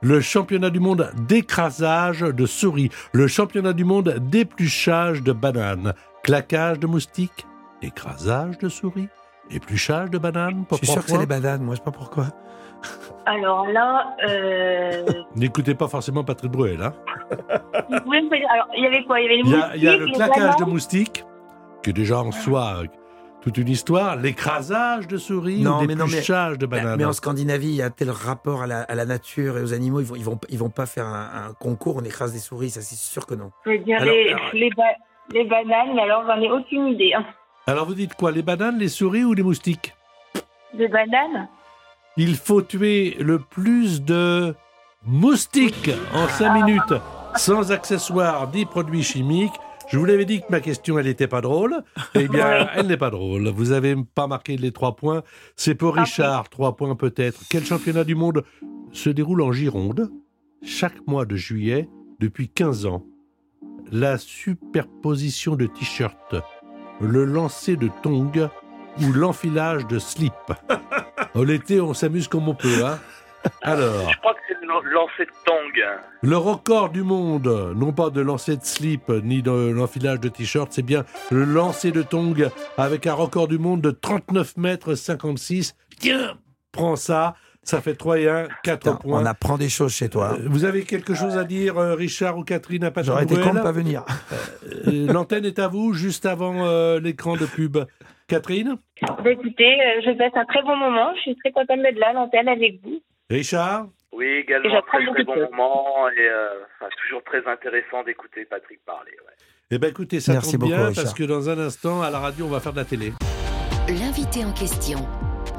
[0.00, 2.90] Le championnat du monde d'écrasage de souris.
[3.12, 5.92] Le championnat du monde d'épluchage de bananes.
[6.22, 7.46] Claquage de moustiques,
[7.82, 9.08] écrasage de souris,
[9.50, 10.64] épluchage de bananes.
[10.70, 12.26] je suis sûr que c'est les bananes, moi je sais pas pourquoi.
[13.26, 15.04] Alors là, euh,
[15.36, 16.94] N'écoutez pas forcément Patrick Bruel, hein
[17.90, 19.20] alors il y avait quoi?
[19.20, 21.24] Il y avait les Il y a, il y a le moustiques, claquage de moustiques,
[21.82, 22.86] qui est déjà en soi euh,
[23.42, 26.96] toute une histoire, l'écrasage de souris Non, ou mais non, mais- l'épluchage de bananes?
[26.98, 29.74] Mais en Scandinavie, il y a tel rapport à la, à la nature et aux
[29.74, 32.38] animaux, ils vont, ils vont, ils vont pas faire un, un concours, on écrase des
[32.38, 33.50] souris, ça c'est sûr que non.
[33.66, 34.82] Je veux dire Alors, les, alors- les, ba-
[35.32, 37.12] les bananes, mais alors j'en ai aucune idée.
[37.14, 37.24] hein.
[37.68, 39.92] Alors vous dites quoi Les bananes, les souris ou les moustiques?
[40.72, 41.48] Des bananes?
[42.16, 44.54] Il faut tuer le plus de
[45.04, 46.28] moustiques en Ah.
[46.28, 46.94] 5 minutes,
[47.36, 49.52] sans accessoires ni produits chimiques.
[49.90, 51.82] Je vous l'avais dit que ma question, elle n'était pas drôle.
[52.14, 53.48] Eh bien, elle n'est pas drôle.
[53.48, 55.22] Vous avez pas marqué les trois points.
[55.54, 57.40] C'est pour Ah, Richard, trois points peut-être.
[57.50, 58.44] Quel championnat du monde
[58.92, 60.10] se déroule en Gironde
[60.62, 63.04] chaque mois de juillet depuis 15 ans?
[63.92, 66.34] La superposition de t-shirts,
[67.00, 68.48] le lancer de tongs
[69.00, 70.32] ou l'enfilage de slip.
[71.34, 72.84] Oh, L'été, on s'amuse comme on peut.
[72.84, 72.98] Hein
[73.62, 75.84] Alors, Je crois que c'est le lan- lancer de tong.
[76.22, 80.72] le record du monde, non pas de lancer de slip ni de l'enfilage de t-shirt,
[80.72, 82.34] c'est bien le lancer de tongs
[82.78, 85.76] avec un record du monde de 39 mètres 56.
[86.00, 86.38] Tiens,
[86.72, 89.22] prends ça, ça fait 3 et 1, 4 Putain, points.
[89.22, 90.34] on apprend des choses chez toi.
[90.34, 93.38] Euh, Vous avez quelque chose à dire, euh, Richard ou Catherine, à Patrick J'aurais été
[93.40, 94.04] con de pas venir.
[94.86, 97.78] Euh, L'antenne est à vous, juste avant euh, l'écran de pub.
[98.26, 101.12] Catherine Bah, Écoutez, euh, je passe un très bon moment.
[101.16, 103.00] Je suis très contente d'être là, l'antenne avec vous.
[103.30, 106.48] Richard Oui, Et également j'apprends très très beaucoup bon moment et euh,
[106.80, 109.12] enfin, toujours très intéressant d'écouter Patrick parler.
[109.12, 109.34] ouais.
[109.70, 111.04] Eh bien, écoutez, ça Merci tombe beaucoup, bien Richard.
[111.04, 113.12] parce que dans un instant, à la radio, on va faire de la télé.
[113.88, 114.98] L'invité en question.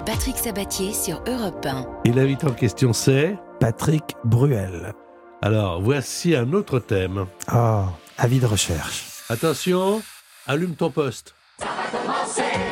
[0.06, 1.86] Patrick Sabatier sur Europe 1.
[2.06, 4.94] Et l'invité en question, c'est Patrick Bruel.
[5.42, 7.26] Alors, voici un autre thème.
[7.54, 7.84] Oh,
[8.18, 9.06] avis de recherche.
[9.30, 10.02] Attention,
[10.48, 11.36] allume ton poste.
[11.62, 12.69] Mais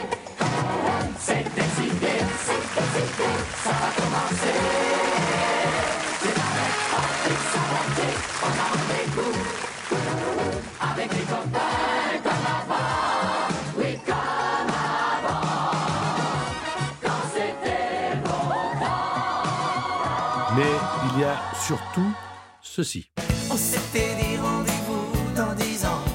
[21.67, 22.13] surtout
[22.62, 23.10] ceci.
[23.51, 26.06] On s'était dit rendez-vous dans dix ans.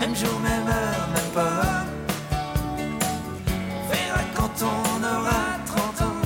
[0.00, 1.84] Même jour, même heure, même pas.
[3.76, 6.22] On verra quand on aura 30 ans.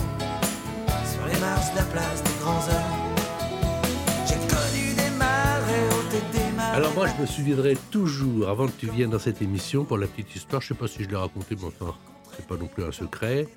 [1.13, 3.01] Sur les marches de la place des grands hommes.
[4.29, 8.67] J'ai connu des marées hautes et des marées Alors moi, je me souviendrai toujours, avant
[8.69, 11.09] que tu viennes dans cette émission, pour la petite histoire, je sais pas si je
[11.09, 11.97] l'ai raconté, mais enfin,
[12.37, 13.49] c'est pas non plus un secret.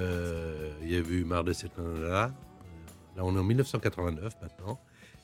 [0.00, 1.70] Euh, il y avait eu Marre de cet
[2.02, 2.32] là.
[3.18, 4.80] Là, on est en 1989 maintenant.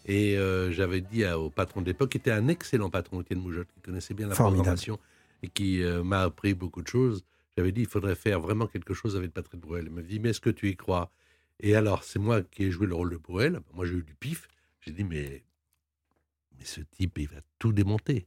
[0.06, 3.38] Et euh, j'avais dit à- au patron de l'époque, qui était un excellent patron, Étienne
[3.40, 4.56] Moujotte, qui connaissait bien la Formidable.
[4.64, 4.98] programmation
[5.42, 7.24] et qui euh, m'a appris beaucoup de choses.
[7.56, 9.84] J'avais dit, il faudrait faire vraiment quelque chose avec Patrick Bruel.
[9.86, 11.10] Il m'a dit, mais est-ce que tu y crois?
[11.60, 13.60] Et alors, c'est moi qui ai joué le rôle de Bruel.
[13.74, 14.48] Moi, j'ai eu du pif.
[14.80, 15.44] J'ai dit, mais
[16.58, 18.26] mais ce type, il va tout démonter.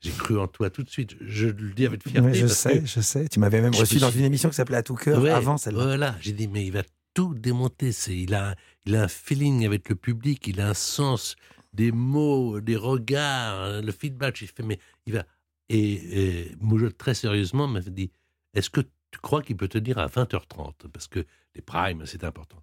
[0.00, 1.16] J'ai cru en toi tout de suite.
[1.20, 2.20] Je le dis avec fierté.
[2.28, 3.28] Ouais, je sais, je sais.
[3.28, 5.84] Tu m'avais même reçu dans une émission qui s'appelait À tout cœur Ouais, avant celle-là.
[5.84, 6.82] Voilà, j'ai dit, mais il va
[7.14, 7.90] tout démonter.
[7.92, 11.36] C'est, il, a, il a un feeling avec le public, il a un sens
[11.72, 14.36] des mots, des regards, le feedback.
[14.36, 15.24] J'ai fait, mais il va.
[15.68, 16.56] Et, et
[16.98, 18.10] très sérieusement, m'a dit
[18.54, 22.62] Est-ce que tu crois qu'il peut tenir à 20h30 Parce que les primes, c'est important.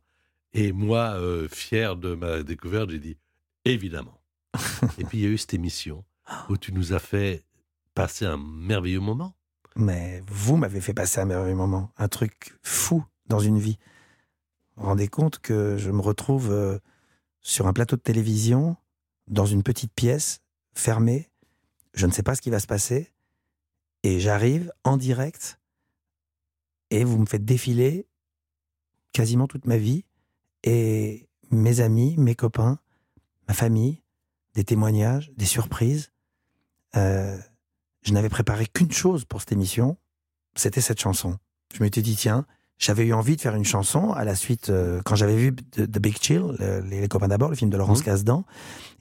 [0.54, 3.18] Et moi, euh, fier de ma découverte, j'ai dit
[3.66, 4.20] Évidemment.
[4.98, 6.04] Et puis il y a eu cette émission
[6.50, 7.44] où tu nous as fait
[7.94, 9.36] passer un merveilleux moment.
[9.76, 13.78] Mais vous m'avez fait passer un merveilleux moment, un truc fou dans une vie.
[14.80, 16.80] Vous rendez compte que je me retrouve euh,
[17.42, 18.78] sur un plateau de télévision,
[19.28, 20.40] dans une petite pièce,
[20.74, 21.30] fermée.
[21.94, 23.12] Je ne sais pas ce qui va se passer.
[24.04, 25.60] Et j'arrive en direct
[26.92, 28.08] et vous me faites défiler
[29.12, 30.06] quasiment toute ma vie.
[30.64, 32.80] Et mes amis, mes copains,
[33.50, 34.02] ma famille,
[34.54, 36.14] des témoignages, des surprises.
[36.96, 37.38] Euh,
[38.02, 39.98] je n'avais préparé qu'une chose pour cette émission,
[40.56, 41.38] c'était cette chanson.
[41.74, 42.46] Je m'étais dit, tiens,
[42.80, 46.00] j'avais eu envie de faire une chanson à la suite, euh, quand j'avais vu The,
[46.00, 48.06] Big Chill, le- les, copains d'abord, le film de Laurence Mhm.
[48.06, 48.46] Kasdan,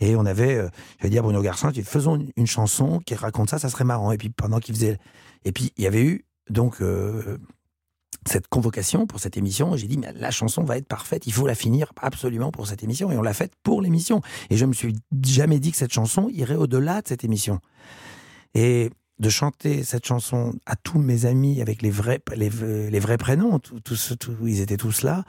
[0.00, 3.58] et on avait, euh, j'avais dit à Bruno Garcin, faisons une, chanson qui raconte ça,
[3.58, 4.10] ça serait marrant.
[4.12, 4.98] Et puis pendant qu'il faisait,
[5.44, 7.38] et puis il y avait eu donc euh,
[8.26, 11.46] cette convocation pour cette émission, j'ai dit, mais la chanson va être parfaite, il faut
[11.46, 14.20] la finir absolument pour cette émission, et on l'a faite pour l'émission.
[14.50, 17.60] Et je me suis jamais dit que cette chanson irait au-delà de cette émission.
[18.54, 23.18] Et de chanter cette chanson à tous mes amis avec les vrais, les, les vrais
[23.18, 23.80] prénoms, tout-
[24.46, 25.24] ils étaient tous là.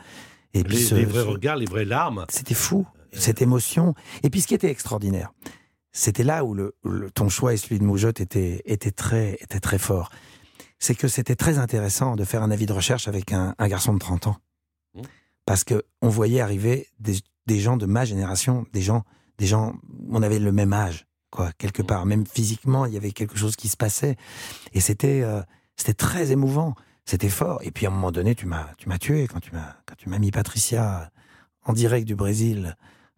[0.54, 2.26] Et puis Les, ce- les vrais ce- regards, les vraies larmes.
[2.30, 3.94] c'était fou, cette émotion.
[4.24, 5.32] Et puis ce qui était extraordinaire,
[5.92, 10.12] c'était là où le, le- ton choix et celui de Moujotte était, très, très fort.
[10.78, 13.94] C'est que c'était très intéressant de faire un avis de recherche avec un, un garçon
[13.94, 14.38] de 30 ans.
[14.96, 15.02] Mmh.
[15.46, 19.04] Parce que on voyait arriver des, des gens de ma génération, des gens,
[19.40, 19.74] des gens,
[20.10, 22.06] on avait le même âge, quoi, quelque part.
[22.06, 24.16] Même physiquement, il y avait quelque chose qui se passait.
[24.74, 25.42] Et c'était, euh,
[25.76, 26.76] c'était très émouvant.
[27.06, 27.60] C'était fort.
[27.64, 29.96] Et puis à un moment donné, tu m'as, tu m'as tué quand tu m'as, quand
[29.98, 31.10] tu m'as mis Patricia
[31.66, 32.76] en direct du Brésil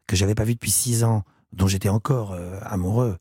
[0.08, 3.17] que j'avais pas vu depuis six ans, dont j'étais encore euh, amoureux.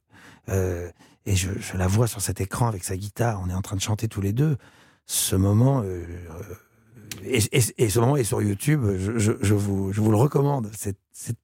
[0.49, 0.91] Euh,
[1.27, 3.41] et je, je la vois sur cet écran avec sa guitare.
[3.45, 4.57] On est en train de chanter tous les deux.
[5.07, 6.55] Ce moment, euh, euh,
[7.25, 8.83] et, et- et ce moment est sur YouTube.
[8.99, 10.71] Je, je- je vous, je vous le recommande.
[10.77, 10.97] C'est,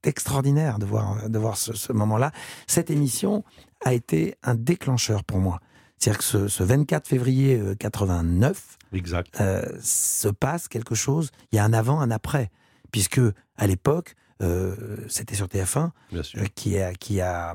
[0.04, 2.32] extraordinaire de voir, de voir ce, ce moment-là.
[2.66, 3.44] Cette émission
[3.84, 5.60] a été un déclencheur pour moi.
[5.98, 9.38] C'est-à-dire que ce, ce 24 février euh, 89, Exact.
[9.40, 11.30] euh, se passe quelque chose.
[11.52, 12.50] Il y a un avant, un après,
[12.90, 13.20] puisque
[13.56, 16.40] à l'époque, euh, c'était sur TF1 Bien sûr.
[16.40, 17.54] euh, qui a qui a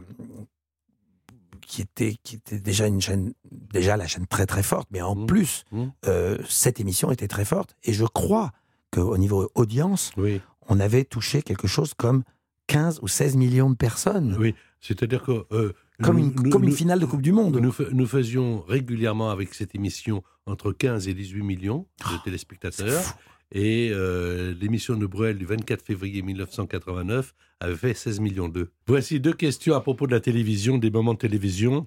[1.65, 5.15] qui était qui était déjà une chaîne déjà la chaîne très très forte, mais en
[5.15, 5.25] Mmh.
[5.27, 5.83] plus Mmh.
[6.07, 8.51] euh, cette émission était très forte et je crois
[8.91, 10.41] qu'au niveau audience, Oui.
[10.67, 12.23] on avait touché quelque chose comme
[12.67, 14.55] 15 ou 16 millions de personnes, Oui.
[14.79, 15.45] C'est-à-dire que.
[15.51, 17.57] euh, comme une nous- comme une finale de Coupe du Monde.
[17.57, 23.03] Nous, nous faisions régulièrement avec cette émission entre 15 et 18 millions de C'est téléspectateurs.
[23.51, 28.71] Et euh, l'émission de Bruel du 24 février 1989 avait fait 16 millions d'eux.
[28.87, 31.85] Voici deux questions à propos de la télévision, des moments de télévision.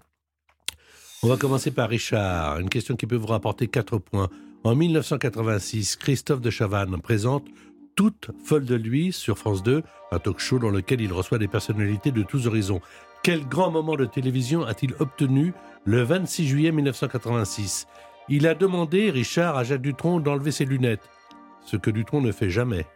[1.23, 2.61] On va commencer par Richard.
[2.61, 4.29] Une question qui peut vous rapporter 4 points.
[4.63, 7.47] En 1986, Christophe de Chavannes présente
[7.97, 11.49] Toute folle de lui sur France 2, un talk show dans lequel il reçoit des
[11.49, 12.83] personnalités de tous horizons.
[13.23, 15.55] Quel grand moment de télévision a-t-il obtenu
[15.87, 17.87] le 26 juillet 1986
[18.29, 21.09] Il a demandé, Richard, à Jacques Dutronc d'enlever ses lunettes,
[21.65, 22.87] ce que Dutronc ne fait jamais.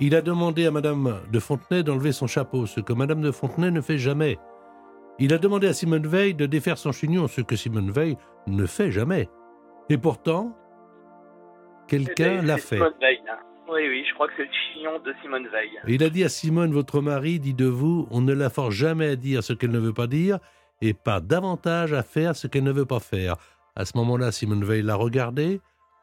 [0.00, 3.70] Il a demandé à Madame de Fontenay d'enlever son chapeau, ce que Madame de Fontenay
[3.70, 4.38] ne fait jamais.
[5.18, 8.66] Il a demandé à Simone Veil de défaire son chignon, ce que Simone Veil ne
[8.66, 9.28] fait jamais.
[9.88, 10.56] Et pourtant,
[11.86, 12.78] quelqu'un l'a fait.
[12.78, 13.38] Veil, hein.
[13.70, 15.70] Oui, oui, je crois que c'est le chignon de Simone Veil.
[15.86, 19.10] Il a dit à Simone, votre mari dit de vous, on ne la force jamais
[19.10, 20.38] à dire ce qu'elle ne veut pas dire
[20.82, 23.36] et pas davantage à faire ce qu'elle ne veut pas faire.
[23.76, 25.60] À ce moment-là, Simone Veil l'a regardé,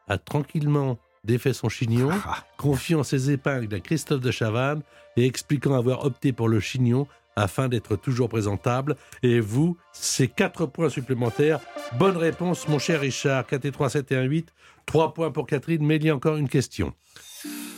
[0.08, 4.82] a tranquillement défait son chignon, Ah, confiant ses épingles à Christophe de Chavannes
[5.16, 7.06] et expliquant avoir opté pour le chignon
[7.36, 8.96] afin d'être toujours présentable.
[9.22, 11.60] Et vous, c'est 4 points supplémentaires.
[11.98, 13.46] Bonne réponse, mon cher Richard.
[13.46, 14.52] 4 et 3, 7 et 1, 8.
[14.86, 16.92] 3 points pour Catherine, mais il y a encore une question.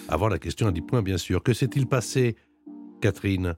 [0.08, 1.42] Avant la question à 10 points, bien sûr.
[1.42, 2.36] Que s'est-il passé,
[3.00, 3.56] Catherine,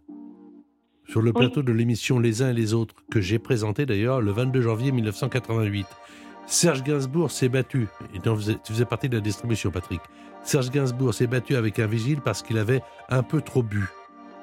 [1.09, 1.37] sur le Oui.
[1.46, 4.90] plateau de l'émission Les uns et les autres, que j'ai présenté d'ailleurs le 22 janvier
[4.92, 5.87] 1988
[6.46, 10.00] Serge Gainsbourg s'est battu, et tu faisais, tu faisais partie de la distribution, Patrick.
[10.42, 13.88] Serge Gainsbourg s'est battu avec un vigile parce qu'il avait un peu trop bu.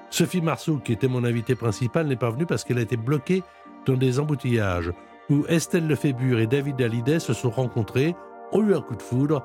[0.10, 3.42] Sophie Marceau, qui était mon invitée principale, n'est pas venue parce qu'elle a été bloquée
[3.86, 4.92] dans des embouteillages,
[5.30, 8.16] où Estelle Lefébure et David Hallyday se sont rencontrés,
[8.52, 9.44] ont eu un coup de foudre,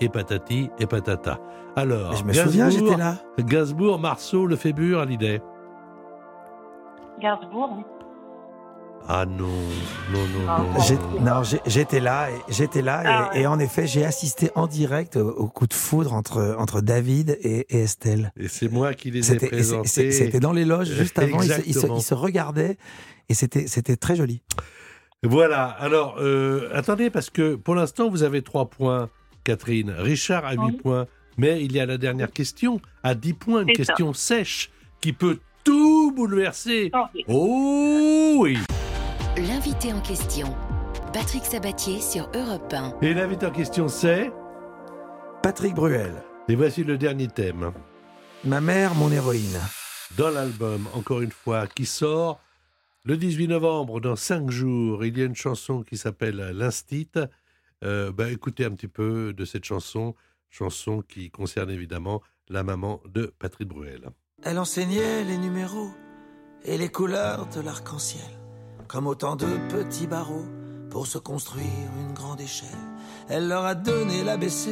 [0.00, 1.38] et patati et patata.
[1.76, 3.14] Alors, je me souviens, Gainsbourg- j'étais là.
[3.40, 5.42] Gainsbourg, Marceau, Lefébure, Hallyday.
[7.20, 7.84] Gainsbourg.
[9.10, 9.46] Ah non,
[10.12, 11.20] non, non, Ah, non.
[11.24, 11.42] Non.
[11.66, 15.48] J'étais là, et- j'étais là, et, Ah et en effet, j'ai assisté en direct au,
[15.48, 18.32] coup de foudre entre entre David et, et Estelle.
[18.38, 20.12] Et c'est moi qui les ai présentés.
[20.12, 21.40] c'était dans les loges juste avant.
[21.40, 21.96] Ils se, ils se- Exactement.
[21.98, 22.76] ils se regardaient
[23.30, 24.42] et c'était très joli.
[25.24, 29.08] Voilà, alors, euh, attendez, parce que pour l'instant, vous avez 3 points,
[29.42, 29.90] Catherine.
[29.98, 30.72] Richard a 8 Oui.
[30.82, 31.06] points.
[31.38, 33.92] Mais il y a la dernière question, à 10 points, une C'est ça.
[33.94, 36.90] question sèche, qui peut tout bouleversé.
[37.26, 38.58] Oh, oui.
[39.46, 40.52] L'invité en question,
[41.12, 42.98] Patrick Sabatier sur Europe 1.
[43.02, 44.32] Et l'invité en question, c'est
[45.44, 46.12] Patrick Bruel,
[46.48, 47.70] Et voici le dernier thème.
[48.44, 49.60] ma mère, mon héroïne.
[50.16, 52.40] Dans l'album, encore une fois, qui sort
[53.04, 57.12] le 18 novembre, dans cinq jours, il y a une chanson qui s'appelle L'Instit.
[57.84, 60.16] Euh, bah, écoutez un petit peu de cette chanson,
[60.50, 64.08] chanson qui concerne évidemment la maman de Patrick Bruel.
[64.42, 65.90] Elle enseignait les numéros
[66.64, 68.37] et les couleurs de l'arc-en-ciel,
[68.88, 70.46] comme autant de petits barreaux
[70.90, 71.66] pour se construire
[72.00, 72.68] une grande échelle.
[73.28, 74.70] Elle leur a donné l'ABC,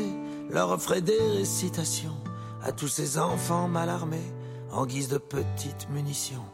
[0.50, 2.16] leur offrait des récitations
[2.62, 4.32] à tous ces enfants mal armés
[4.72, 6.44] en guise de petites munitions.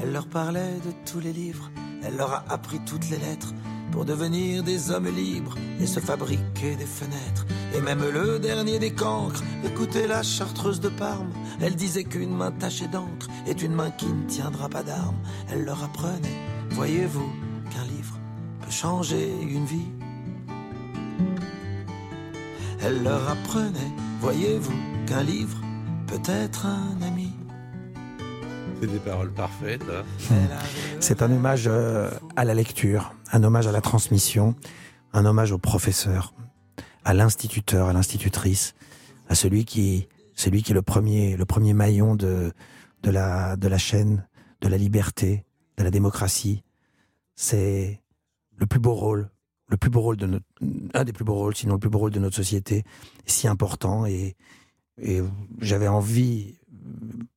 [0.00, 1.70] Elle leur parlait de tous les livres,
[2.02, 3.52] elle leur a appris toutes les lettres
[3.90, 7.46] pour devenir des hommes libres et se fabriquer des fenêtres.
[7.74, 12.52] Et même le dernier des cancres, écoutez la chartreuse de Parme, elle disait qu'une main
[12.52, 15.18] tachée d'encre est une main qui ne tiendra pas d'armes.
[15.50, 17.30] Elle leur apprenait, voyez-vous,
[17.70, 18.18] qu'un livre
[18.62, 19.88] peut changer une vie?
[22.80, 23.90] Elle leur apprenait,
[24.20, 24.72] voyez-vous,
[25.06, 25.58] qu'un livre
[26.06, 27.32] peut être un ami?
[28.80, 29.82] C'est des paroles parfaites.
[30.30, 30.34] hein.
[31.00, 34.54] C'est un hommage euh, à la lecture, un hommage à la transmission,
[35.12, 36.32] un hommage au professeur,
[37.04, 38.74] à l'instituteur, à l'institutrice,
[39.28, 42.52] à celui qui, celui qui est le premier, le premier maillon de,
[43.02, 44.26] de la, de la chaîne,
[44.60, 45.44] de la liberté,
[45.78, 46.62] de la démocratie.
[47.34, 48.02] C'est
[48.56, 49.30] le plus beau rôle,
[49.68, 50.46] le plus beau rôle de notre,
[50.92, 52.84] un des plus beaux rôles, sinon le plus beau rôle de notre société,
[53.24, 54.36] si important et,
[55.60, 56.58] j'avais envie,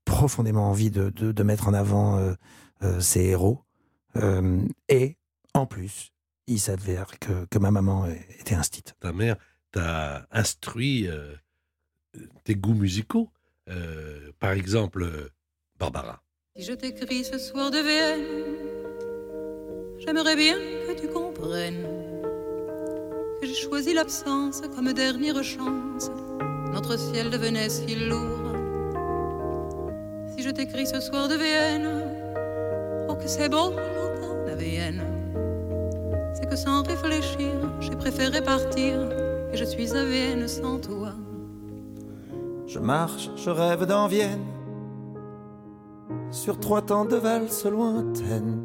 [0.03, 2.33] profondément envie de, de, mettre en avant euh,
[2.81, 3.63] euh, ces héros.
[4.15, 5.15] Euh, et
[5.53, 6.11] en plus,
[6.47, 8.07] il s'avère que, que ma maman
[8.39, 8.95] était instite.
[8.99, 9.35] Ta mère
[9.71, 11.07] t'a instruit
[12.43, 13.29] tes goûts musicaux.
[14.39, 15.29] Par exemple,
[15.77, 16.23] Barbara.
[16.57, 18.25] Si je t'écris ce soir de Vienne,
[19.99, 21.87] j'aimerais bien que tu comprennes
[23.39, 26.11] que j'ai choisi l'absence comme dernière chance.
[26.73, 28.51] Notre ciel devenait si lourd.
[30.35, 35.03] Si je t'écris ce soir de Vienne, oh que c'est beau l'automne de Vienne.
[36.33, 39.09] C'est que sans réfléchir, j'ai préféré partir
[39.53, 41.13] et je suis à Vienne sans toi.
[42.67, 44.45] Je marche, je rêve dans Vienne,
[46.31, 48.61] sur trois temps de valse lointaines.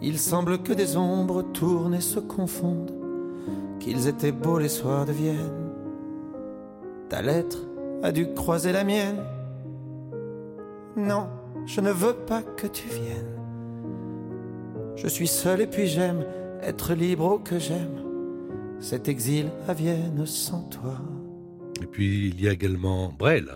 [0.00, 2.92] Il semble que des ombres tournent et se confondent,
[3.78, 5.70] qu'ils étaient beaux les soirs de Vienne.
[7.08, 7.58] Ta lettre
[8.02, 9.22] a dû croiser la mienne.
[10.96, 11.28] Non,
[11.66, 13.38] je ne veux pas que tu viennes.
[14.96, 16.24] Je suis seul et puis j'aime
[16.62, 18.02] être libre oh que j'aime
[18.80, 21.00] cet exil à Vienne sans toi.
[21.80, 23.48] Et puis, il y a également Brel.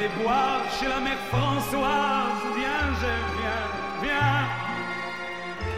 [0.00, 2.40] Les boire chez la mère Françoise.
[2.56, 3.62] Viens, j'aime bien,
[4.04, 4.40] viens.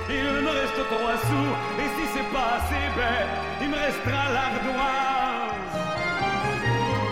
[0.08, 1.52] Il me reste trois sous,
[1.82, 5.74] et si c'est pas assez bête, il me restera l'ardoise.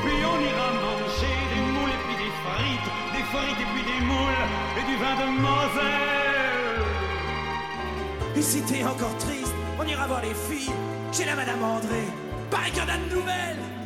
[0.05, 4.03] Puis on ira manger des moules et puis des frites, des frites et puis des
[4.11, 4.45] moules,
[4.79, 6.83] et du vin de Moselle.
[8.37, 10.75] Et si t'es encore triste, on ira voir les filles
[11.13, 12.05] chez la Madame André.
[12.51, 13.80] Pareil qu'il y en a de nouvelles.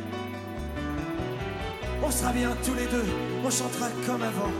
[2.05, 3.03] On sera bien tous les deux,
[3.43, 4.51] on chantera comme avant,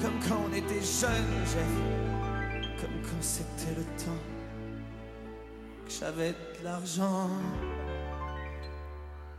[0.00, 2.80] comme quand on était jeunes, Jeff.
[2.80, 4.22] Comme quand c'était le temps
[5.84, 7.28] que j'avais de l'argent.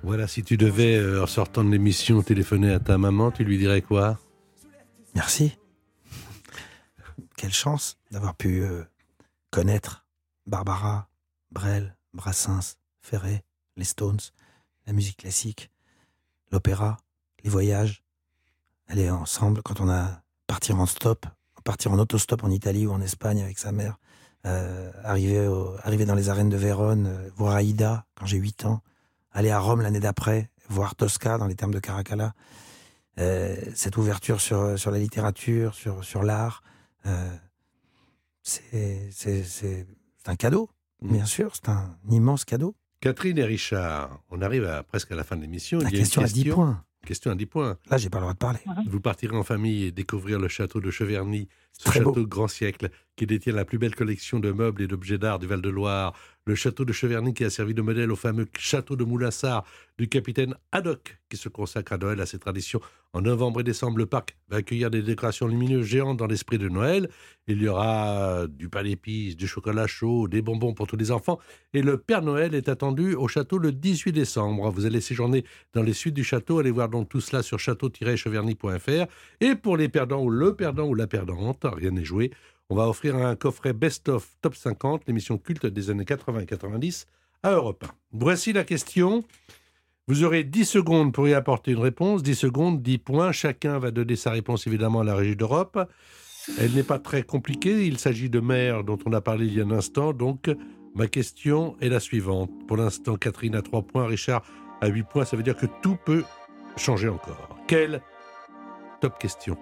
[0.04, 3.58] Voilà, si tu devais, euh, en sortant de l'émission, téléphoner à ta maman, tu lui
[3.58, 4.20] dirais quoi?
[5.16, 5.58] Merci.
[7.36, 8.84] Quelle chance d'avoir pu euh,
[9.50, 10.06] connaître
[10.46, 11.10] Barbara,
[11.50, 13.44] Brel, Brassens, Ferré,
[13.76, 14.20] les Stones,
[14.86, 15.72] la musique classique,
[16.52, 16.98] l'opéra,
[17.44, 18.04] les voyages.
[18.88, 21.26] Aller ensemble quand on a partir en stop,
[21.64, 24.00] partir en autostop en Italie ou en Espagne avec sa mère,
[24.46, 28.66] euh, arriver, au- arriver dans les arènes de Vérone, euh, voir Aïda quand j'ai 8
[28.66, 28.82] ans,
[29.32, 32.34] aller à Rome l'année d'après, voir Tosca dans les termes de Caracalla.
[33.20, 36.64] Euh, cette ouverture sur, sur la littérature, sur, sur l'art,
[38.42, 39.86] c'est
[40.26, 40.70] un cadeau,
[41.02, 41.14] Mm.
[41.14, 42.76] bien sûr, c'est un immense cadeau.
[43.00, 45.80] Catherine et Richard, on arrive à, presque à la fin de l'émission.
[45.80, 46.84] La Il y a une question à 10 points.
[47.06, 47.78] Question à 10 points.
[47.90, 48.60] Là, j'ai pas le droit de parler.
[48.88, 51.48] Vous partirez en famille et découvrir le château de Cheverny.
[51.72, 52.12] Ce Très beau.
[52.12, 55.48] château grand siècle qui détient la plus belle collection de meubles et d'objets d'art du
[55.48, 56.14] Val-de-Loire.
[56.50, 59.64] Le château de Cheverny qui a servi de modèle au fameux château de Moulassar
[60.00, 62.82] du capitaine Haddock qui se consacre à Noël à ses traditions.
[63.14, 66.68] En novembre et décembre, le parc va accueillir des décorations lumineuses géantes dans l'esprit de
[66.68, 67.08] Noël.
[67.46, 71.38] Il y aura du pain d'épices, du chocolat chaud, des bonbons pour tous les enfants.
[71.76, 74.72] Et le Père Noël est attendu au château le 18 décembre.
[74.72, 76.58] Vous allez séjourner dans les suites du château.
[76.58, 79.06] Allez voir donc tout cela sur château-cheverny.fr.
[79.40, 82.32] Et pour les perdants ou le perdant ou la perdante, rien n'est joué,
[82.70, 87.08] on va offrir un coffret Best-of Top 50, l'émission culte des années 80 et 90
[87.44, 87.92] à Europe 1.
[88.14, 89.24] Voici la question.
[90.08, 92.24] Vous aurez 10 secondes pour y apporter une réponse.
[92.24, 93.32] 10 secondes, 10 points.
[93.32, 95.80] Chacun va donner sa réponse évidemment à la Régie d'Europe.
[96.60, 97.86] Elle n'est pas très compliquée.
[97.86, 100.14] Il s'agit de mer dont on a parlé il y a un instant.
[100.14, 100.50] Donc,
[100.96, 102.52] ma question est la suivante.
[102.68, 104.44] Pour l'instant, Catherine a 3 points, Richard
[104.82, 105.26] a 8 points.
[105.26, 106.24] Ça veut dire que tout peut
[106.76, 107.58] changer encore.
[107.68, 108.02] Quelle
[109.02, 109.58] top question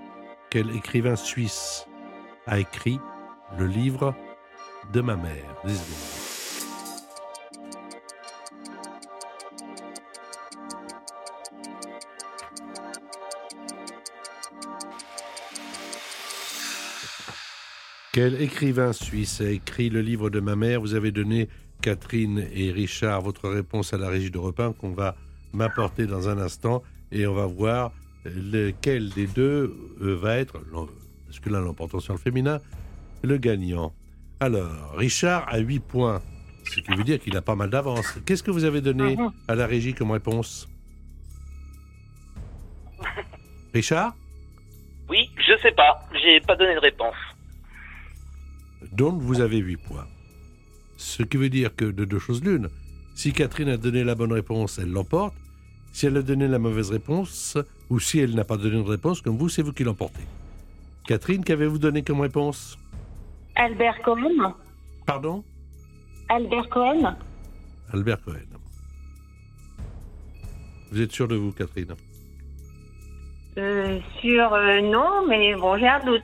[0.49, 1.88] Quel écrivain suisse
[2.48, 3.00] a écrit
[3.60, 4.16] le livre
[4.93, 6.28] de ma mère 10 secondes.
[18.14, 20.82] Quel écrivain suisse a écrit le livre de ma mère?
[20.82, 21.50] Vous avez donné,
[21.84, 25.16] Catherine et Richard, votre réponse à la régie de repas qu'on va
[25.54, 26.82] m'apporter dans un instant
[27.12, 27.91] et on va voir
[28.26, 30.60] lequel des deux euh, va être,
[31.28, 32.60] parce que là l'emportant sur le féminin,
[33.24, 33.94] le gagnant.
[34.40, 36.22] Alors, Richard a 8 points,
[36.66, 38.06] ce qui veut dire qu'il a pas mal d'avance.
[38.26, 39.32] Qu'est-ce que vous avez donné Mhm.
[39.48, 40.68] à la régie comme réponse
[43.74, 44.16] Richard?
[45.10, 46.06] Oui, je sais pas.
[46.22, 47.16] J'ai pas donné de réponse.
[48.92, 50.08] Donc vous avez 8 points.
[50.98, 52.70] Ce qui veut dire que de deux choses l'une.
[53.16, 55.34] Si Catherine a donné la bonne réponse, elle l'emporte.
[55.92, 57.58] Si elle a donné la mauvaise réponse,
[57.90, 60.22] ou si elle n'a pas donné de réponse, comme vous, c'est vous qui l'emportez.
[61.08, 62.78] Catherine, qu'avez-vous donné comme réponse?
[63.55, 64.53] Albert Cohen.
[65.05, 65.43] Pardon?
[66.30, 67.16] Albert Cohen.
[67.93, 68.36] Albert Cohen.
[70.91, 71.93] Vous êtes sûr de vous, Catherine?
[73.58, 76.24] Euh, sur euh, non, mais bon, j'ai un doute.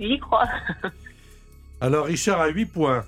[0.00, 0.46] J'y crois.
[1.80, 3.04] Alors, Richard a 8 points,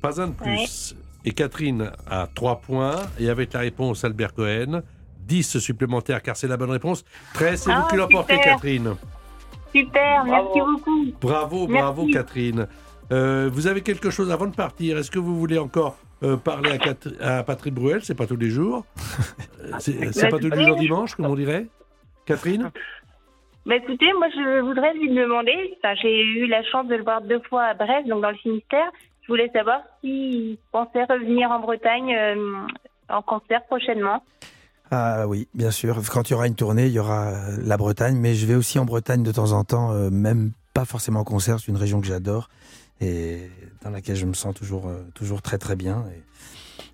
[0.00, 0.94] pas un de plus.
[1.24, 2.96] Et Catherine a 3 points.
[3.18, 4.82] Et avec la réponse Albert Cohen,
[5.18, 7.04] 10 supplémentaires car c'est la bonne réponse.
[7.34, 8.38] 13, c'est vous Ah, qui l'emportez.
[8.38, 8.94] Catherine.
[9.74, 11.04] Super, merci beaucoup.
[11.20, 11.82] Bravo, Merci.
[11.82, 12.66] bravo, Catherine.
[13.10, 16.70] Euh, vous avez quelque chose avant de partir Est-ce que vous voulez encore euh, parler
[16.70, 18.00] à, Cat- à Patrick Bruel?
[18.02, 18.84] C'est pas tous les jours.
[19.64, 21.66] Euh, C'est c'est pas tous les jours dimanche, comme on dirait
[22.26, 22.72] Catherine?
[23.64, 27.20] Bah écoutez, moi je voudrais lui demander, enfin, j'ai eu la chance de le voir
[27.22, 28.90] deux fois à Brest, donc dans le Finistère.
[29.22, 32.56] Je voulais savoir s'il pensait revenir en Bretagne euh,
[33.08, 34.24] en concert prochainement.
[34.94, 35.98] Ah oui, bien sûr.
[36.10, 38.54] Quand il y aura une tournée, il y aura euh, la Bretagne, mais je vais
[38.54, 41.76] aussi en Bretagne de temps en temps, euh, même pas forcément en concert, c'est une
[41.78, 42.50] région que j'adore
[43.00, 43.50] et
[43.82, 46.04] dans laquelle je me sens toujours, euh, toujours très très bien.
[46.14, 46.22] Et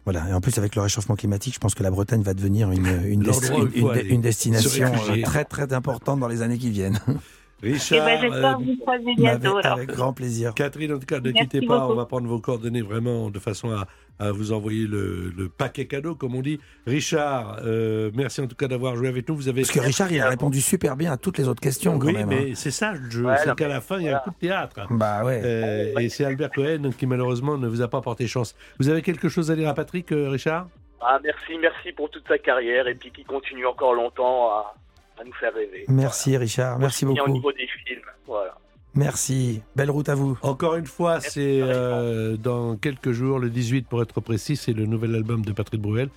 [0.04, 0.28] voilà.
[0.28, 2.86] Et en plus, avec le réchauffement climatique, je pense que la Bretagne va devenir une,
[3.24, 4.90] desti- destination
[5.24, 7.00] très très importante dans les années qui viennent.
[7.62, 9.72] Richard, Et ben j'espère euh, vous croiser avec, bientôt alors.
[9.72, 10.54] avec grand plaisir.
[10.54, 11.80] Catherine, en tout cas, ne Merci quittez pas.
[11.80, 11.92] beaucoup.
[11.92, 13.88] On va prendre vos coordonnées vraiment de façon à,
[14.18, 16.58] à vous envoyer le, le paquet cadeau, comme on dit.
[16.86, 19.36] Richard, euh, merci en tout cas d'avoir joué avec nous.
[19.36, 21.98] Vous avez Parce que Richard, il a répondu super bien à toutes les autres questions
[21.98, 22.30] quand oui, même.
[22.32, 22.36] hein.
[22.48, 23.24] mais c'est ça le jeu.
[23.24, 24.80] Ouais, c'est qu'à mais la fin, il y a un coup de théâtre.
[24.90, 25.40] Bah ouais.
[25.44, 28.54] Euh, et c'est Albert Cohen qui malheureusement ne vous a pas porté chance.
[28.78, 30.68] Vous avez quelque chose à dire à Patrick, euh, Richard?
[31.00, 34.74] Ah, merci, merci pour toute sa carrière et puis qui continue encore longtemps à,
[35.20, 35.84] à nous faire rêver.
[35.88, 37.30] Merci Richard, merci bien beaucoup.
[37.30, 38.56] au niveau des films, voilà.
[38.94, 39.62] Merci.
[39.76, 40.38] Belle route à vous.
[40.42, 44.86] Encore une fois, c'est euh, dans quelques jours, le 18 pour être précis, c'est le
[44.86, 46.08] nouvel album de Patrick Bruel.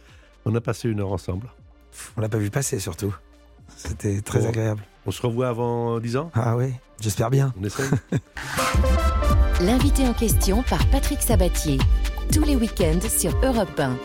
[0.46, 1.48] On a passé une heure ensemble.
[2.18, 3.14] On l'a pas vu passer surtout.
[3.76, 4.50] C'était très Bon.
[4.50, 4.84] agréable.
[5.06, 6.32] On se revoit avant 10 ans?
[6.34, 7.54] Ah oui, j'espère bien.
[7.60, 7.90] On essaye
[9.62, 11.78] L'invité en question par Patrick Sabatier.
[12.34, 13.96] Tous les week-ends sur Europe 1.